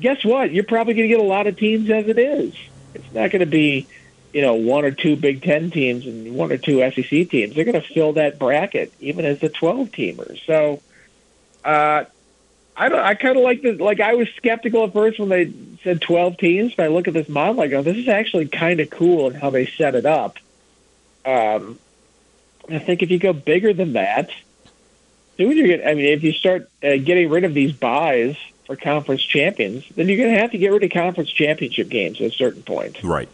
guess 0.00 0.24
what? 0.24 0.50
You're 0.52 0.64
probably 0.64 0.94
going 0.94 1.08
to 1.08 1.14
get 1.14 1.20
a 1.24 1.28
lot 1.28 1.46
of 1.46 1.56
teams 1.56 1.88
as 1.88 2.08
it 2.08 2.18
is. 2.18 2.52
It's 2.94 3.12
not 3.14 3.30
going 3.30 3.40
to 3.40 3.46
be, 3.46 3.86
you 4.32 4.42
know, 4.42 4.54
one 4.54 4.84
or 4.84 4.90
two 4.90 5.16
Big 5.16 5.42
Ten 5.42 5.70
teams 5.70 6.06
and 6.06 6.34
one 6.34 6.52
or 6.52 6.56
two 6.56 6.78
SEC 6.90 7.28
teams. 7.30 7.54
They're 7.54 7.64
going 7.64 7.80
to 7.80 7.86
fill 7.86 8.14
that 8.14 8.38
bracket, 8.38 8.92
even 9.00 9.24
as 9.24 9.40
the 9.40 9.48
12 9.48 9.90
teamers. 9.90 10.44
So, 10.46 10.80
uh, 11.64 12.04
I 12.76 12.88
don't. 12.88 13.00
I 13.00 13.14
kind 13.14 13.36
of 13.36 13.42
like 13.42 13.60
the 13.60 13.72
like. 13.72 14.00
I 14.00 14.14
was 14.14 14.28
skeptical 14.36 14.84
at 14.84 14.94
first 14.94 15.18
when 15.18 15.28
they 15.28 15.52
said 15.84 16.00
12 16.00 16.38
teams, 16.38 16.74
but 16.74 16.86
I 16.86 16.88
look 16.88 17.08
at 17.08 17.14
this 17.14 17.28
model. 17.28 17.60
I 17.60 17.66
go, 17.66 17.82
this 17.82 17.96
is 17.98 18.08
actually 18.08 18.48
kind 18.48 18.80
of 18.80 18.88
cool 18.88 19.28
in 19.28 19.34
how 19.34 19.50
they 19.50 19.66
set 19.66 19.94
it 19.94 20.06
up. 20.06 20.38
Um, 21.26 21.78
I 22.70 22.78
think 22.78 23.02
if 23.02 23.10
you 23.10 23.18
go 23.18 23.34
bigger 23.34 23.74
than 23.74 23.94
that, 23.94 24.30
soon 25.36 25.56
you're 25.56 25.68
going. 25.68 25.86
I 25.86 25.94
mean, 25.94 26.06
if 26.06 26.22
you 26.22 26.32
start 26.32 26.70
uh, 26.82 26.96
getting 26.96 27.28
rid 27.28 27.44
of 27.44 27.52
these 27.52 27.72
buys 27.72 28.36
for 28.70 28.76
conference 28.76 29.22
champions, 29.22 29.84
then 29.96 30.08
you're 30.08 30.16
going 30.16 30.32
to 30.32 30.40
have 30.40 30.52
to 30.52 30.58
get 30.58 30.70
rid 30.70 30.84
of 30.84 30.92
conference 30.92 31.28
championship 31.28 31.88
games 31.88 32.20
at 32.20 32.28
a 32.28 32.30
certain 32.30 32.62
point. 32.62 33.02
right. 33.02 33.28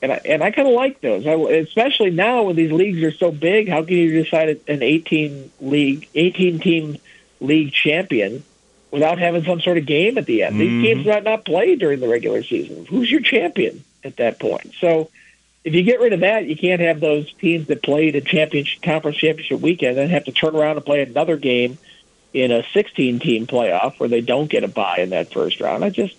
And 0.00 0.10
I, 0.10 0.20
and 0.24 0.42
I 0.42 0.50
kind 0.50 0.66
of 0.66 0.74
like 0.74 1.00
those, 1.02 1.26
I, 1.26 1.34
especially 1.34 2.10
now 2.10 2.44
when 2.44 2.56
these 2.56 2.72
leagues 2.72 3.02
are 3.02 3.12
so 3.12 3.30
big. 3.30 3.68
How 3.68 3.84
can 3.84 3.96
you 3.98 4.24
decide 4.24 4.60
an 4.66 4.82
18 4.82 5.52
league, 5.60 6.08
18 6.14 6.58
team 6.58 6.96
league 7.38 7.72
champion 7.72 8.42
without 8.90 9.18
having 9.18 9.44
some 9.44 9.60
sort 9.60 9.76
of 9.76 9.84
game 9.84 10.16
at 10.16 10.24
the 10.24 10.42
end? 10.42 10.58
These 10.58 10.70
mm-hmm. 10.70 10.82
games 10.82 11.06
are 11.06 11.20
not 11.20 11.44
played 11.44 11.78
during 11.78 12.00
the 12.00 12.08
regular 12.08 12.42
season. 12.42 12.86
Who's 12.86 13.10
your 13.10 13.20
champion 13.20 13.84
at 14.02 14.16
that 14.16 14.40
point? 14.40 14.72
So 14.80 15.10
if 15.62 15.74
you 15.74 15.82
get 15.84 16.00
rid 16.00 16.14
of 16.14 16.20
that, 16.20 16.46
you 16.46 16.56
can't 16.56 16.80
have 16.80 16.98
those 16.98 17.30
teams 17.34 17.68
that 17.68 17.82
played 17.82 18.16
a 18.16 18.22
championship 18.22 18.82
conference 18.82 19.18
championship 19.18 19.60
weekend 19.60 19.98
and 19.98 20.10
have 20.10 20.24
to 20.24 20.32
turn 20.32 20.56
around 20.56 20.78
and 20.78 20.84
play 20.86 21.02
another 21.02 21.36
game 21.36 21.78
in 22.32 22.50
a 22.50 22.64
16 22.72 23.18
team 23.18 23.46
playoff 23.46 23.98
where 23.98 24.08
they 24.08 24.20
don't 24.20 24.48
get 24.48 24.64
a 24.64 24.68
bye 24.68 24.98
in 24.98 25.10
that 25.10 25.32
first 25.32 25.60
round. 25.60 25.84
I 25.84 25.90
just 25.90 26.16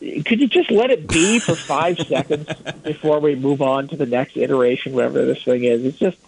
could 0.00 0.40
you 0.40 0.46
just 0.46 0.70
let 0.70 0.90
it 0.90 1.08
be 1.08 1.38
for 1.38 1.54
five 1.56 1.98
seconds 1.98 2.48
before 2.82 3.20
we 3.20 3.34
move 3.34 3.62
on 3.62 3.88
to 3.88 3.96
the 3.96 4.06
next 4.06 4.36
iteration, 4.36 4.92
whatever 4.92 5.24
this 5.24 5.42
thing 5.42 5.64
is? 5.64 5.84
It's 5.84 5.98
just 5.98 6.18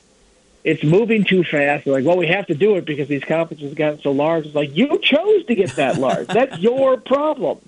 it's 0.63 0.85
moving 0.85 1.25
too 1.25 1.43
fast. 1.43 1.85
They're 1.85 1.95
like, 1.95 2.05
well, 2.05 2.19
we 2.19 2.27
have 2.27 2.47
to 2.49 2.55
do 2.55 2.77
it 2.77 2.85
because 2.85 3.09
these 3.09 3.25
conferences 3.25 3.69
have 3.69 3.77
gotten 3.77 4.01
so 4.01 4.13
large. 4.13 4.47
It's 4.47 4.55
like 4.55 4.77
you 4.77 4.99
chose 4.99 5.47
to 5.47 5.55
get 5.55 5.77
that 5.77 5.99
large. 5.99 6.27
That's 6.29 6.59
your 6.59 6.97
problem. 6.99 7.59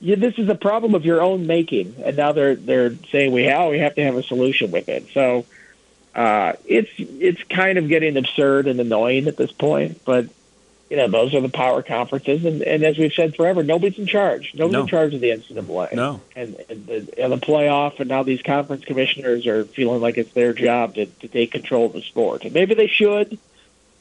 You, 0.00 0.16
this 0.16 0.38
is 0.38 0.48
a 0.48 0.54
problem 0.54 0.94
of 0.94 1.04
your 1.04 1.22
own 1.22 1.46
making, 1.46 1.94
and 2.04 2.16
now 2.16 2.32
they're 2.32 2.56
they're 2.56 2.94
saying 3.10 3.32
we 3.32 3.44
have 3.44 3.70
we 3.70 3.78
have 3.78 3.94
to 3.94 4.02
have 4.02 4.16
a 4.16 4.22
solution 4.22 4.70
with 4.70 4.88
it. 4.88 5.08
So 5.14 5.46
uh, 6.14 6.54
it's 6.66 6.90
it's 6.98 7.42
kind 7.44 7.78
of 7.78 7.88
getting 7.88 8.16
absurd 8.16 8.66
and 8.66 8.80
annoying 8.80 9.28
at 9.28 9.36
this 9.36 9.52
point. 9.52 10.00
But 10.04 10.26
you 10.90 10.96
know, 10.98 11.08
those 11.08 11.34
are 11.34 11.40
the 11.40 11.48
power 11.48 11.82
conferences, 11.82 12.44
and, 12.44 12.62
and 12.62 12.82
as 12.84 12.98
we've 12.98 13.12
said 13.12 13.34
forever, 13.34 13.62
nobody's 13.62 13.98
in 13.98 14.06
charge. 14.06 14.52
Nobody's 14.54 14.72
No. 14.72 14.80
in 14.82 14.86
charge 14.86 15.14
of 15.14 15.20
the 15.20 15.30
NCAA. 15.30 15.94
No. 15.94 16.20
and, 16.36 16.56
and, 16.68 16.86
the, 16.86 17.14
and 17.18 17.32
the 17.32 17.38
playoff, 17.38 18.00
and 18.00 18.08
now 18.08 18.22
these 18.22 18.42
conference 18.42 18.84
commissioners 18.84 19.46
are 19.46 19.64
feeling 19.64 20.00
like 20.00 20.18
it's 20.18 20.32
their 20.32 20.52
job 20.52 20.94
to, 20.96 21.06
to 21.06 21.28
take 21.28 21.52
control 21.52 21.86
of 21.86 21.94
the 21.94 22.02
sport. 22.02 22.44
And 22.44 22.52
maybe 22.52 22.74
they 22.74 22.86
should, 22.86 23.38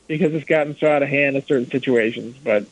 because 0.08 0.34
it's 0.34 0.46
gotten 0.46 0.76
so 0.78 0.88
out 0.92 1.04
of 1.04 1.10
hand 1.10 1.36
in 1.38 1.46
certain 1.46 1.70
situations. 1.72 2.36
But 2.44 2.66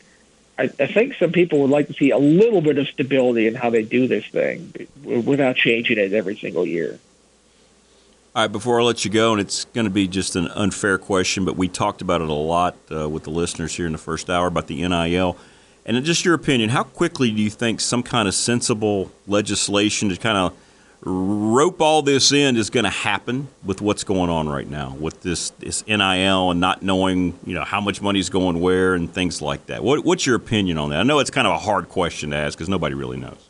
I, 0.59 0.63
I 0.63 0.87
think 0.87 1.15
some 1.15 1.31
people 1.31 1.59
would 1.61 1.69
like 1.69 1.87
to 1.87 1.93
see 1.93 2.11
a 2.11 2.17
little 2.17 2.61
bit 2.61 2.77
of 2.77 2.87
stability 2.89 3.47
in 3.47 3.55
how 3.55 3.69
they 3.69 3.83
do 3.83 4.07
this 4.07 4.25
thing 4.27 4.73
without 5.03 5.55
changing 5.55 5.97
it 5.97 6.11
every 6.13 6.35
single 6.37 6.65
year. 6.65 6.99
All 8.33 8.41
right, 8.43 8.51
before 8.51 8.79
I 8.79 8.83
let 8.85 9.03
you 9.03 9.11
go, 9.11 9.33
and 9.33 9.41
it's 9.41 9.65
going 9.65 9.83
to 9.83 9.91
be 9.91 10.07
just 10.07 10.37
an 10.37 10.47
unfair 10.47 10.97
question, 10.97 11.43
but 11.43 11.57
we 11.57 11.67
talked 11.67 12.01
about 12.01 12.21
it 12.21 12.29
a 12.29 12.33
lot 12.33 12.77
uh, 12.89 13.09
with 13.09 13.23
the 13.23 13.29
listeners 13.29 13.75
here 13.75 13.85
in 13.85 13.91
the 13.91 13.97
first 13.97 14.29
hour 14.29 14.47
about 14.47 14.67
the 14.67 14.87
NIL. 14.87 15.35
And 15.85 16.01
just 16.05 16.23
your 16.23 16.33
opinion, 16.33 16.69
how 16.69 16.83
quickly 16.83 17.29
do 17.29 17.41
you 17.41 17.49
think 17.49 17.81
some 17.81 18.01
kind 18.01 18.29
of 18.29 18.33
sensible 18.33 19.11
legislation 19.27 20.07
to 20.07 20.15
kind 20.15 20.37
of 20.37 20.57
rope 21.03 21.81
all 21.81 22.03
this 22.03 22.31
in 22.31 22.55
is 22.55 22.69
going 22.69 22.85
to 22.85 22.89
happen 22.89 23.49
with 23.65 23.81
what's 23.81 24.05
going 24.05 24.29
on 24.29 24.47
right 24.47 24.69
now 24.69 24.95
with 24.97 25.21
this, 25.23 25.49
this 25.59 25.85
NIL 25.85 26.51
and 26.51 26.61
not 26.61 26.81
knowing 26.81 27.37
you 27.45 27.53
know 27.53 27.65
how 27.65 27.81
much 27.81 28.01
money's 28.01 28.29
going 28.29 28.61
where 28.61 28.93
and 28.93 29.13
things 29.13 29.41
like 29.41 29.65
that? 29.65 29.83
What, 29.83 30.05
what's 30.05 30.25
your 30.25 30.37
opinion 30.37 30.77
on 30.77 30.91
that? 30.91 31.01
I 31.01 31.03
know 31.03 31.19
it's 31.19 31.31
kind 31.31 31.47
of 31.47 31.53
a 31.55 31.59
hard 31.59 31.89
question 31.89 32.29
to 32.29 32.37
ask 32.37 32.57
because 32.57 32.69
nobody 32.69 32.95
really 32.95 33.17
knows. 33.17 33.49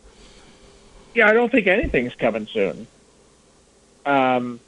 Yeah, 1.14 1.28
I 1.28 1.34
don't 1.34 1.52
think 1.52 1.68
anything's 1.68 2.16
coming 2.16 2.48
soon. 2.48 2.88
Um, 4.08 4.60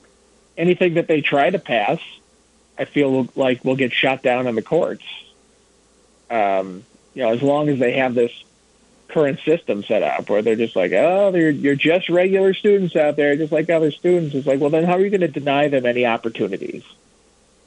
anything 0.58 0.96
that 0.96 1.08
they 1.08 1.22
try 1.22 1.50
to 1.50 1.60
pass, 1.60 2.00
I 2.78 2.86
feel 2.86 3.28
like 3.36 3.64
will 3.64 3.76
get 3.76 3.92
shot 3.92 4.24
down 4.24 4.48
in 4.48 4.56
the 4.56 4.62
courts. 4.62 5.06
Um, 6.30 6.84
you 7.14 7.24
know, 7.24 7.32
as 7.32 7.42
long 7.42 7.70
as 7.70 7.80
they 7.80 7.94
have 7.94 8.16
this 8.16 8.32
current 9.08 9.40
system 9.46 9.84
set 9.84 10.02
up 10.02 10.30
where 10.30 10.42
they're 10.42 10.56
just 10.56 10.76
like, 10.76 10.92
oh, 10.92 11.32
they're, 11.32 11.52
you're 11.52 11.76
just 11.76 12.10
regular 12.10 12.54
students 12.54 12.96
out 12.96 13.16
there, 13.16 13.36
just 13.36 13.52
like 13.52 13.70
other 13.70 13.92
students. 13.92 14.34
It's 14.34 14.48
like, 14.48 14.60
well, 14.60 14.72
then 14.72 14.86
how 14.86 14.94
are 14.94 15.02
you 15.02 15.12
going 15.12 15.22
to 15.22 15.28
deny 15.28 15.68
them 15.68 15.86
any 15.86 16.06
opportunities 16.06 16.84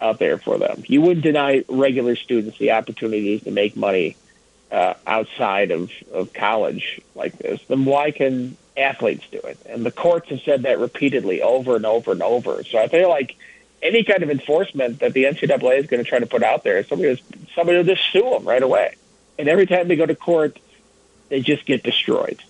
out 0.00 0.18
there 0.18 0.38
for 0.38 0.58
them? 0.58 0.82
You 0.86 1.00
wouldn't 1.00 1.22
deny 1.22 1.64
regular 1.68 2.16
students 2.16 2.58
the 2.58 2.72
opportunities 2.72 3.44
to 3.44 3.52
make 3.52 3.76
money 3.76 4.16
uh, 4.72 4.94
outside 5.06 5.70
of, 5.70 5.90
of 6.12 6.32
college 6.32 7.00
like 7.14 7.38
this. 7.38 7.60
Then 7.68 7.84
why 7.84 8.10
can 8.10 8.56
athletes 8.76 9.24
do 9.30 9.38
it? 9.38 9.58
And 9.68 9.84
the 9.84 9.90
courts 9.90 10.28
have 10.30 10.40
said 10.42 10.62
that 10.62 10.78
repeatedly 10.78 11.42
over 11.42 11.76
and 11.76 11.86
over 11.86 12.12
and 12.12 12.22
over. 12.22 12.62
So 12.64 12.78
I 12.78 12.88
feel 12.88 13.08
like 13.08 13.36
any 13.82 14.04
kind 14.04 14.22
of 14.22 14.30
enforcement 14.30 15.00
that 15.00 15.12
the 15.12 15.24
NCAA 15.24 15.78
is 15.78 15.86
going 15.86 16.02
to 16.02 16.08
try 16.08 16.18
to 16.18 16.26
put 16.26 16.42
out 16.42 16.64
there, 16.64 16.82
somebody, 16.84 17.10
is 17.10 17.20
somebody 17.54 17.78
will 17.78 17.84
just 17.84 18.02
sue 18.12 18.28
them 18.30 18.44
right 18.44 18.62
away. 18.62 18.94
And 19.38 19.48
every 19.48 19.66
time 19.66 19.88
they 19.88 19.96
go 19.96 20.06
to 20.06 20.14
court, 20.14 20.58
they 21.28 21.40
just 21.40 21.66
get 21.66 21.82
destroyed 21.82 22.42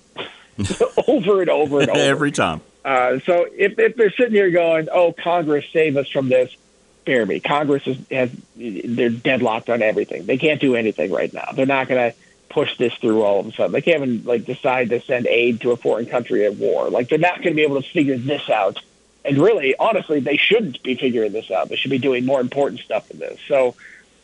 over 1.08 1.40
and 1.40 1.50
over 1.50 1.80
and 1.80 1.90
over. 1.90 1.98
Every 1.98 2.32
time. 2.32 2.60
Uh, 2.84 3.18
so 3.26 3.46
if, 3.52 3.78
if 3.78 3.96
they're 3.96 4.12
sitting 4.12 4.34
here 4.34 4.50
going, 4.50 4.88
"Oh, 4.92 5.12
Congress, 5.12 5.64
save 5.72 5.96
us 5.96 6.08
from 6.08 6.28
this," 6.28 6.54
spare 7.00 7.26
me. 7.26 7.40
Congress 7.40 7.84
is, 7.86 7.98
has 8.10 8.30
they're 8.54 9.10
deadlocked 9.10 9.68
on 9.68 9.82
everything. 9.82 10.26
They 10.26 10.38
can't 10.38 10.60
do 10.60 10.76
anything 10.76 11.10
right 11.10 11.32
now. 11.32 11.50
They're 11.52 11.66
not 11.66 11.88
going 11.88 12.12
to 12.12 12.18
push 12.48 12.76
this 12.78 12.94
through 12.94 13.22
all 13.22 13.40
of 13.40 13.46
a 13.46 13.52
sudden. 13.52 13.72
They 13.72 13.80
can't 13.80 14.02
even 14.02 14.24
like 14.24 14.44
decide 14.44 14.90
to 14.90 15.00
send 15.00 15.26
aid 15.26 15.60
to 15.62 15.72
a 15.72 15.76
foreign 15.76 16.06
country 16.06 16.44
at 16.46 16.56
war. 16.56 16.90
Like 16.90 17.08
they're 17.08 17.18
not 17.18 17.36
going 17.36 17.50
to 17.50 17.54
be 17.54 17.62
able 17.62 17.82
to 17.82 17.88
figure 17.88 18.16
this 18.16 18.48
out. 18.48 18.78
And 19.24 19.38
really, 19.38 19.74
honestly, 19.76 20.20
they 20.20 20.36
shouldn't 20.36 20.82
be 20.82 20.94
figuring 20.94 21.32
this 21.32 21.50
out. 21.50 21.68
They 21.68 21.76
should 21.76 21.90
be 21.90 21.98
doing 21.98 22.24
more 22.24 22.40
important 22.40 22.80
stuff 22.80 23.08
than 23.08 23.18
this. 23.18 23.40
So, 23.48 23.74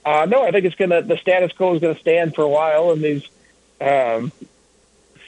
uh, 0.04 0.26
no, 0.28 0.44
I 0.44 0.52
think 0.52 0.64
it's 0.64 0.76
gonna 0.76 1.02
the 1.02 1.16
status 1.16 1.52
quo 1.52 1.74
is 1.74 1.80
going 1.80 1.94
to 1.94 2.00
stand 2.00 2.34
for 2.34 2.42
a 2.42 2.48
while, 2.48 2.92
and 2.92 3.02
these 3.02 3.26
um, 3.80 4.32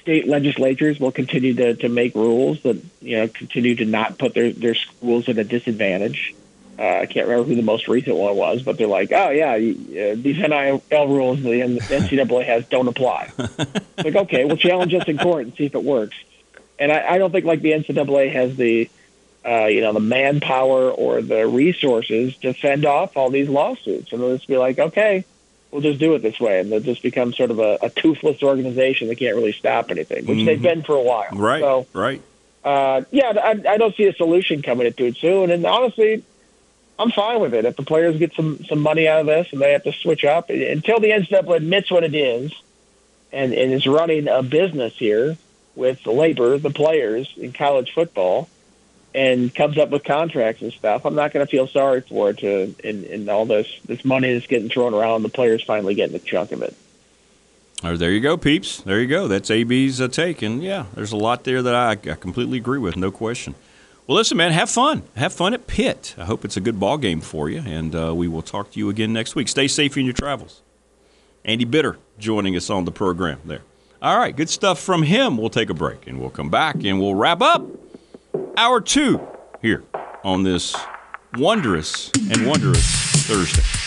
state 0.01 0.29
legislatures 0.29 1.01
will 1.01 1.13
continue 1.13 1.55
to, 1.55 1.75
to 1.75 1.89
make 1.89 2.15
rules 2.15 2.63
that 2.63 2.81
you 3.01 3.17
know 3.17 3.29
continue 3.29 3.75
to 3.77 3.85
not 3.85 4.19
put 4.19 4.35
their, 4.35 4.53
their 4.53 4.75
schools 4.75 5.29
at 5.29 5.39
a 5.39 5.45
disadvantage. 5.45 6.35
Uh, 6.79 6.83
I 7.03 7.07
can't 7.07 7.29
remember 7.29 7.49
who 7.49 7.55
the 7.55 7.63
most 7.63 7.87
recent 7.89 8.17
one 8.17 8.35
was, 8.37 8.63
but 8.63 8.79
they're 8.79 8.87
like, 8.89 9.13
oh 9.13 9.31
yeah, 9.31 9.53
uh, 9.53 10.15
these 10.17 10.39
NIL 10.39 10.83
rules 10.91 11.43
the 11.43 11.51
NCAA 11.51 12.45
has 12.47 12.67
don't 12.67 12.89
apply. 12.89 13.31
like 13.99 14.17
okay, 14.17 14.45
we'll 14.45 14.57
challenge 14.57 14.93
us 14.95 15.07
in 15.07 15.19
court 15.19 15.43
and 15.45 15.55
see 15.57 15.67
if 15.67 15.75
it 15.75 15.85
works. 15.85 16.17
And 16.79 16.91
I, 16.91 17.15
I 17.15 17.19
don't 17.19 17.31
think 17.31 17.45
like 17.45 17.61
the 17.61 17.73
NCAA 17.73 18.33
has 18.33 18.57
the 18.57 18.91
uh, 19.47 19.67
you 19.67 19.83
know 19.83 19.93
the 19.93 20.01
manpower 20.01 20.91
or 20.91 21.23
the 21.23 21.47
resources 21.47 22.37
to 22.39 22.53
fend 22.55 22.85
off 22.87 23.17
all 23.17 23.31
these 23.31 23.49
lawsuits, 23.49 24.13
and 24.13 24.21
they'll 24.21 24.35
just 24.37 24.49
be 24.49 24.57
like, 24.57 24.79
okay, 24.79 25.25
we'll 25.71 25.83
just 25.83 26.01
do 26.01 26.15
it 26.15 26.23
this 26.23 26.41
way, 26.41 26.61
and 26.61 26.73
they'll 26.73 26.81
just 26.81 27.03
become 27.03 27.33
sort 27.33 27.51
of 27.51 27.59
a, 27.61 27.79
a 27.83 27.91
toothless 27.91 28.43
organization 28.43 29.09
that 29.09 29.17
can't 29.17 29.37
really 29.37 29.53
stop 29.53 29.91
anything, 29.91 30.25
which 30.27 30.39
Mhm. 30.39 30.47
they've 30.47 30.63
been 30.63 30.83
for 30.83 30.97
a 30.97 31.03
while. 31.03 31.29
Right. 31.33 31.61
So, 31.61 31.87
right. 31.93 32.21
uh, 32.65 33.03
yeah, 33.11 33.33
I, 33.41 33.51
I 33.75 33.77
don't 33.77 33.95
see 33.95 34.05
a 34.07 34.15
solution 34.15 34.63
coming 34.63 34.87
into 34.87 35.05
it 35.05 35.17
soon. 35.19 35.51
And 35.51 35.65
honestly, 35.67 36.23
I'm 36.99 37.11
fine 37.11 37.41
with 37.41 37.55
it. 37.55 37.65
If 37.65 37.77
the 37.77 37.83
players 37.83 38.17
get 38.19 38.35
some, 38.35 38.65
some 38.67 38.81
money 38.81 39.09
out 39.09 39.21
of 39.21 39.27
this 39.27 39.49
and 39.53 39.61
they 39.61 39.73
have 39.73 39.85
to 39.85 39.93
switch 39.93 40.25
up 40.25 40.51
until 40.51 41.01
the 41.01 41.09
NCAA 41.09 41.57
admits 41.57 41.91
what 41.91 42.05
it 42.05 42.15
is 42.15 42.53
and, 43.33 43.53
and 43.53 43.73
is 43.73 43.87
running 43.87 44.29
a 44.29 44.43
business 44.43 44.97
here 44.97 45.37
with 45.75 46.03
the 46.05 46.13
labor, 46.13 46.57
the 46.59 46.71
players 46.71 47.33
in 47.37 47.53
college 47.53 47.93
football, 47.93 48.49
and 49.15 49.55
comes 49.55 49.79
up 49.79 49.91
with 49.91 50.05
contracts 50.05 50.63
and 50.63 50.73
stuff, 50.73 51.05
I'm 51.05 51.15
not 51.15 51.33
going 51.33 51.47
to 51.47 51.51
feel 51.51 51.69
sorry 51.69 52.01
for 52.01 52.31
it. 52.31 52.39
To 52.39 52.75
in, 52.83 53.05
in 53.05 53.29
all 53.29 53.47
this 53.47 53.69
this 53.85 54.05
money 54.05 54.33
that's 54.35 54.47
getting 54.47 54.69
thrown 54.69 54.93
around, 54.93 55.23
the 55.23 55.29
players 55.29 55.63
finally 55.63 55.95
getting 55.95 56.17
a 56.17 56.19
chunk 56.19 56.53
of 56.53 56.63
it. 56.63 56.77
Or 57.83 57.97
there 57.97 58.11
you 58.11 58.21
go, 58.21 58.37
peeps. 58.37 58.79
There 58.81 59.01
you 59.01 59.07
go. 59.07 59.29
That's 59.29 59.51
AB's 59.51 60.01
uh, 60.01 60.09
take, 60.09 60.43
and 60.43 60.63
yeah, 60.63 60.87
there's 60.95 61.13
a 61.13 61.17
lot 61.17 61.45
there 61.45 61.63
that 61.63 61.75
I, 61.75 61.91
I 61.93 62.15
completely 62.15 62.59
agree 62.59 62.79
with, 62.79 62.97
no 62.97 63.11
question. 63.11 63.55
Well, 64.07 64.17
listen, 64.17 64.37
man, 64.37 64.53
have 64.53 64.69
fun. 64.69 65.03
Have 65.17 65.33
fun 65.33 65.55
at 65.55 65.67
Pitt. 65.67 66.15
I 66.19 66.27
hope 66.27 66.45
it's 66.45 66.59
a 66.59 66.61
good 66.61 66.79
ball 66.79 66.99
game 66.99 67.23
for 67.23 67.49
you, 67.49 67.63
and 67.65 67.95
uh, 67.95 68.15
we 68.15 68.29
will 68.29 68.43
talk 68.43 68.71
to 68.73 68.79
you 68.79 68.91
again 68.91 69.15
next 69.15 69.35
week. 69.35 69.49
Stay 69.49 69.67
safe 69.67 69.97
in 69.97 70.05
your 70.05 70.13
travels. 70.13 70.61
Andy 71.43 71.65
Bitter 71.65 71.97
joining 72.19 72.55
us 72.55 72.69
on 72.69 72.85
the 72.85 72.93
program 72.93 73.41
there. 73.47 73.63
All 74.03 74.19
right, 74.19 74.37
good 74.37 74.51
stuff 74.51 74.79
from 74.79 75.05
him. 75.05 75.39
We'll 75.39 75.49
take 75.49 75.71
a 75.71 75.75
break, 75.75 76.07
and 76.07 76.21
we'll 76.21 76.29
come 76.29 76.51
back, 76.51 76.85
and 76.85 77.01
we'll 77.01 77.15
wrap 77.15 77.41
up 77.41 77.67
hour 78.59 78.83
two 78.83 79.27
here 79.63 79.83
on 80.23 80.43
this 80.43 80.77
wondrous 81.39 82.11
and 82.31 82.47
wondrous 82.47 82.85
Thursday. 83.27 83.84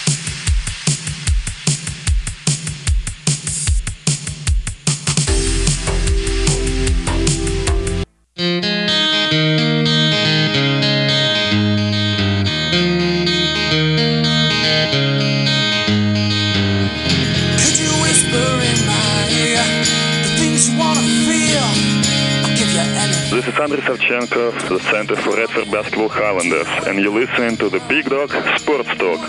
This 23.88 24.00
is 24.00 24.06
Savchenko, 24.06 24.70
the 24.70 24.80
center 24.80 25.16
for 25.16 25.38
Radford 25.38 25.72
Basketball 25.72 26.10
Highlanders, 26.10 26.68
and 26.88 27.00
you're 27.00 27.14
listening 27.14 27.56
to 27.58 27.70
the 27.70 27.80
Big 27.88 28.10
Dog 28.10 28.32
Sports 28.60 28.90
Talk. 28.90 29.20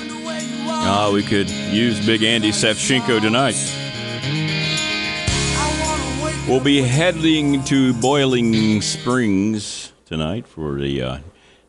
Ah, 0.66 1.10
we 1.12 1.22
could 1.22 1.48
use 1.48 2.04
Big 2.04 2.24
Andy 2.24 2.50
Savchenko 2.50 3.20
tonight. 3.20 3.54
We'll 6.48 6.58
be 6.58 6.82
heading 6.82 7.62
to 7.64 7.94
Boiling 7.94 8.80
Springs 8.80 9.92
tonight 10.06 10.48
for 10.48 10.80
the 10.80 11.02
uh, 11.02 11.18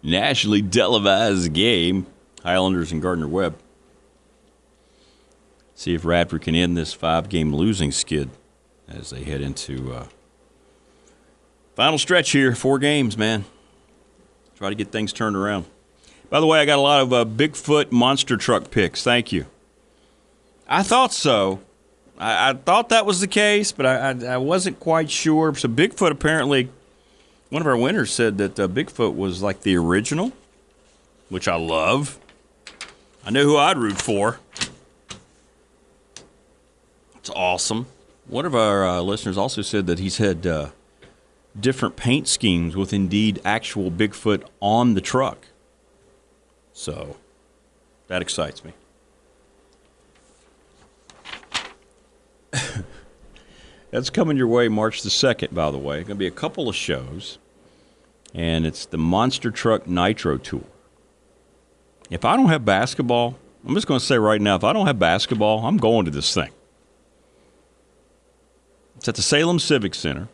nationally 0.02 0.64
televised 0.64 1.54
game, 1.54 2.08
Highlanders 2.44 2.92
and 2.92 3.02
Gardner 3.02 3.28
Webb. 3.28 3.56
See 5.76 5.94
if 5.94 6.06
Radford 6.06 6.42
can 6.42 6.56
end 6.56 6.76
this 6.76 6.94
five-game 6.94 7.54
losing 7.54 7.92
skid 7.92 8.32
as 8.88 9.12
they 9.12 9.24
head 9.24 9.42
into 9.42 9.94
uh, 9.94 10.06
final 11.80 11.98
stretch 11.98 12.32
here. 12.32 12.54
Four 12.56 12.78
games, 12.78 13.18
man. 13.18 13.46
Try 14.58 14.68
to 14.68 14.76
get 14.76 14.92
things 14.92 15.14
turned 15.14 15.38
around. 15.38 15.64
By 16.30 16.42
the 16.42 16.46
way, 16.46 16.60
I 16.60 16.66
got 16.66 16.78
a 16.78 16.82
lot 16.82 17.00
of 17.00 17.14
uh, 17.14 17.24
Bigfoot 17.24 17.90
monster 17.90 18.36
truck 18.36 18.70
picks. 18.70 19.02
Thank 19.02 19.32
you. 19.32 19.46
I 20.68 20.84
thought 20.84 21.14
so. 21.14 21.62
I, 22.18 22.50
I 22.50 22.54
thought 22.54 22.90
that 22.90 23.06
was 23.06 23.22
the 23.22 23.28
case, 23.28 23.72
but 23.72 23.86
I, 23.86 24.10
I, 24.10 24.34
I 24.34 24.38
wasn't 24.38 24.82
quite 24.82 25.10
sure. 25.10 25.56
So 25.56 25.70
Bigfoot 25.70 26.12
apparently, 26.12 26.68
one 27.48 27.62
of 27.62 27.68
our 27.68 27.78
winners 27.78 28.12
said 28.12 28.40
that 28.40 28.60
uh, 28.60 28.68
Bigfoot 28.68 29.16
was 29.16 29.42
like 29.42 29.62
the 29.62 29.78
original, 29.78 30.34
which 31.30 31.48
I 31.48 31.56
love. 31.56 32.20
I 33.26 33.30
know 33.30 33.46
who 33.46 33.56
I'd 33.56 33.78
root 33.78 34.02
for. 34.02 34.42
It's 37.20 37.30
awesome. 37.30 37.86
One 38.28 38.46
of 38.46 38.54
our 38.54 38.86
uh, 38.86 39.00
listeners 39.00 39.38
also 39.38 39.62
said 39.62 39.88
that 39.88 40.00
he's 40.00 40.18
had 40.18 40.46
uh, 40.46 40.72
different 41.62 41.96
paint 41.96 42.28
schemes 42.28 42.76
with 42.76 42.94
indeed 42.94 43.42
actual 43.44 43.92
Bigfoot 43.92 44.44
on 44.60 44.94
the 44.94 45.02
truck. 45.02 45.48
So 46.74 47.18
that 48.08 48.22
excites 48.22 48.64
me. 48.64 48.74
That's 53.92 54.10
coming 54.10 54.38
your 54.38 54.48
way 54.48 54.68
March 54.68 55.02
the 55.02 55.10
2nd, 55.10 55.54
by 55.54 55.72
the 55.72 55.78
way. 55.78 55.98
Going 55.98 56.08
to 56.08 56.16
be 56.16 56.28
a 56.28 56.32
couple 56.32 56.70
of 56.70 56.76
shows, 56.76 57.38
and 58.34 58.66
it's 58.66 58.86
the 58.86 58.98
Monster 58.98 59.52
Truck 59.52 59.88
Nitro 59.88 60.38
Tour. 60.38 60.64
If 62.10 62.26
I 62.26 62.36
don't 62.36 62.50
have 62.50 62.66
basketball, 62.66 63.38
I'm 63.66 63.76
just 63.76 63.88
going 63.88 64.00
to 64.00 64.06
say 64.06 64.18
right 64.18 64.42
now, 64.42 64.56
if 64.56 64.64
I 64.64 64.74
don't 64.74 64.88
have 64.88 65.00
basketball, 65.00 65.66
I'm 65.66 65.78
going 65.78 66.06
to 66.06 66.12
this 66.12 66.34
thing. 66.34 66.52
It's 68.98 69.08
at 69.08 69.16
the 69.16 69.22
Salem 69.22 69.60
Civic 69.60 69.96
Center. 69.96 70.28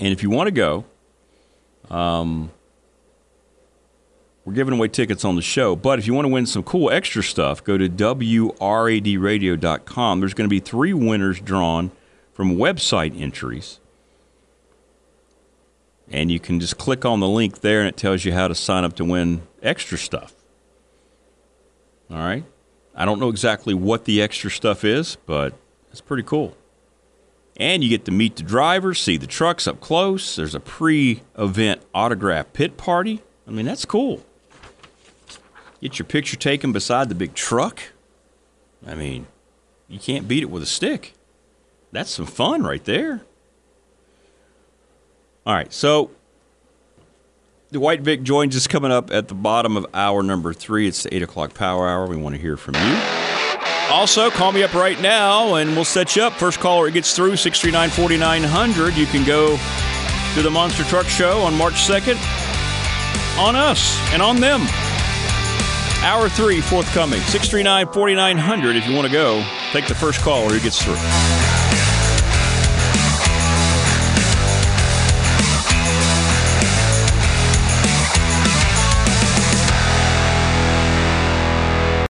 And 0.00 0.08
if 0.08 0.22
you 0.22 0.30
want 0.30 0.48
to 0.48 0.52
go, 0.52 0.86
um, 1.90 2.50
we're 4.44 4.54
giving 4.54 4.74
away 4.74 4.88
tickets 4.88 5.24
on 5.24 5.36
the 5.36 5.42
show. 5.42 5.76
But 5.76 5.98
if 5.98 6.06
you 6.06 6.12
want 6.14 6.26
to 6.26 6.30
win 6.30 6.46
some 6.46 6.62
cool 6.62 6.90
extra 6.90 7.22
stuff, 7.22 7.64
go 7.64 7.78
to 7.78 7.88
WRADradio.com. 7.88 10.20
There's 10.20 10.34
going 10.34 10.48
to 10.48 10.50
be 10.50 10.60
three 10.60 10.92
winners 10.92 11.40
drawn 11.40 11.90
from 12.32 12.56
website 12.56 13.18
entries. 13.18 13.80
And 16.10 16.30
you 16.30 16.38
can 16.38 16.60
just 16.60 16.76
click 16.76 17.06
on 17.06 17.20
the 17.20 17.28
link 17.28 17.62
there 17.62 17.80
and 17.80 17.88
it 17.88 17.96
tells 17.96 18.26
you 18.26 18.34
how 18.34 18.48
to 18.48 18.54
sign 18.54 18.84
up 18.84 18.94
to 18.96 19.04
win 19.04 19.40
extra 19.62 19.96
stuff. 19.96 20.34
All 22.10 22.18
right? 22.18 22.44
I 22.94 23.06
don't 23.06 23.18
know 23.18 23.30
exactly 23.30 23.72
what 23.72 24.04
the 24.04 24.20
extra 24.20 24.50
stuff 24.50 24.84
is, 24.84 25.16
but 25.26 25.54
it's 25.90 26.02
pretty 26.02 26.22
cool. 26.22 26.54
And 27.56 27.84
you 27.84 27.90
get 27.90 28.04
to 28.06 28.10
meet 28.10 28.36
the 28.36 28.42
drivers, 28.42 29.00
see 29.00 29.16
the 29.16 29.26
trucks 29.26 29.66
up 29.66 29.80
close. 29.80 30.36
There's 30.36 30.54
a 30.54 30.60
pre 30.60 31.22
event 31.38 31.82
autograph 31.94 32.52
pit 32.52 32.76
party. 32.76 33.22
I 33.46 33.50
mean, 33.50 33.66
that's 33.66 33.84
cool. 33.84 34.22
Get 35.80 35.98
your 35.98 36.06
picture 36.06 36.36
taken 36.36 36.72
beside 36.72 37.08
the 37.08 37.14
big 37.14 37.34
truck. 37.34 37.80
I 38.86 38.94
mean, 38.94 39.26
you 39.88 39.98
can't 39.98 40.26
beat 40.26 40.42
it 40.42 40.50
with 40.50 40.62
a 40.62 40.66
stick. 40.66 41.14
That's 41.92 42.10
some 42.10 42.26
fun 42.26 42.62
right 42.64 42.84
there. 42.84 43.22
All 45.46 45.54
right, 45.54 45.72
so 45.72 46.10
Dwight 47.70 48.00
Vick 48.00 48.22
joins 48.22 48.56
us 48.56 48.66
coming 48.66 48.90
up 48.90 49.12
at 49.12 49.28
the 49.28 49.34
bottom 49.34 49.76
of 49.76 49.86
hour 49.92 50.22
number 50.22 50.52
three. 50.52 50.88
It's 50.88 51.02
the 51.02 51.14
8 51.14 51.22
o'clock 51.22 51.54
power 51.54 51.88
hour. 51.88 52.06
We 52.06 52.16
want 52.16 52.34
to 52.34 52.40
hear 52.40 52.56
from 52.56 52.74
you. 52.76 53.13
Also, 53.90 54.30
call 54.30 54.52
me 54.52 54.62
up 54.62 54.74
right 54.74 55.00
now 55.00 55.54
and 55.54 55.74
we'll 55.76 55.84
set 55.84 56.16
you 56.16 56.22
up. 56.22 56.32
First 56.32 56.58
caller 56.58 56.86
that 56.86 56.92
gets 56.92 57.14
through, 57.14 57.36
639 57.36 57.90
4900. 57.90 58.96
You 58.96 59.06
can 59.06 59.24
go 59.24 59.58
to 60.34 60.42
the 60.42 60.50
Monster 60.50 60.84
Truck 60.84 61.06
Show 61.06 61.40
on 61.42 61.54
March 61.54 61.74
2nd 61.74 62.16
on 63.38 63.56
us 63.56 63.98
and 64.12 64.22
on 64.22 64.40
them. 64.40 64.62
Hour 66.02 66.28
three 66.28 66.60
forthcoming, 66.60 67.20
639 67.20 67.86
4900. 67.92 68.76
If 68.76 68.86
you 68.86 68.94
want 68.94 69.06
to 69.06 69.12
go, 69.12 69.44
take 69.72 69.86
the 69.86 69.94
first 69.94 70.20
caller 70.20 70.50
who 70.50 70.60
gets 70.60 70.82
through. 70.82 70.96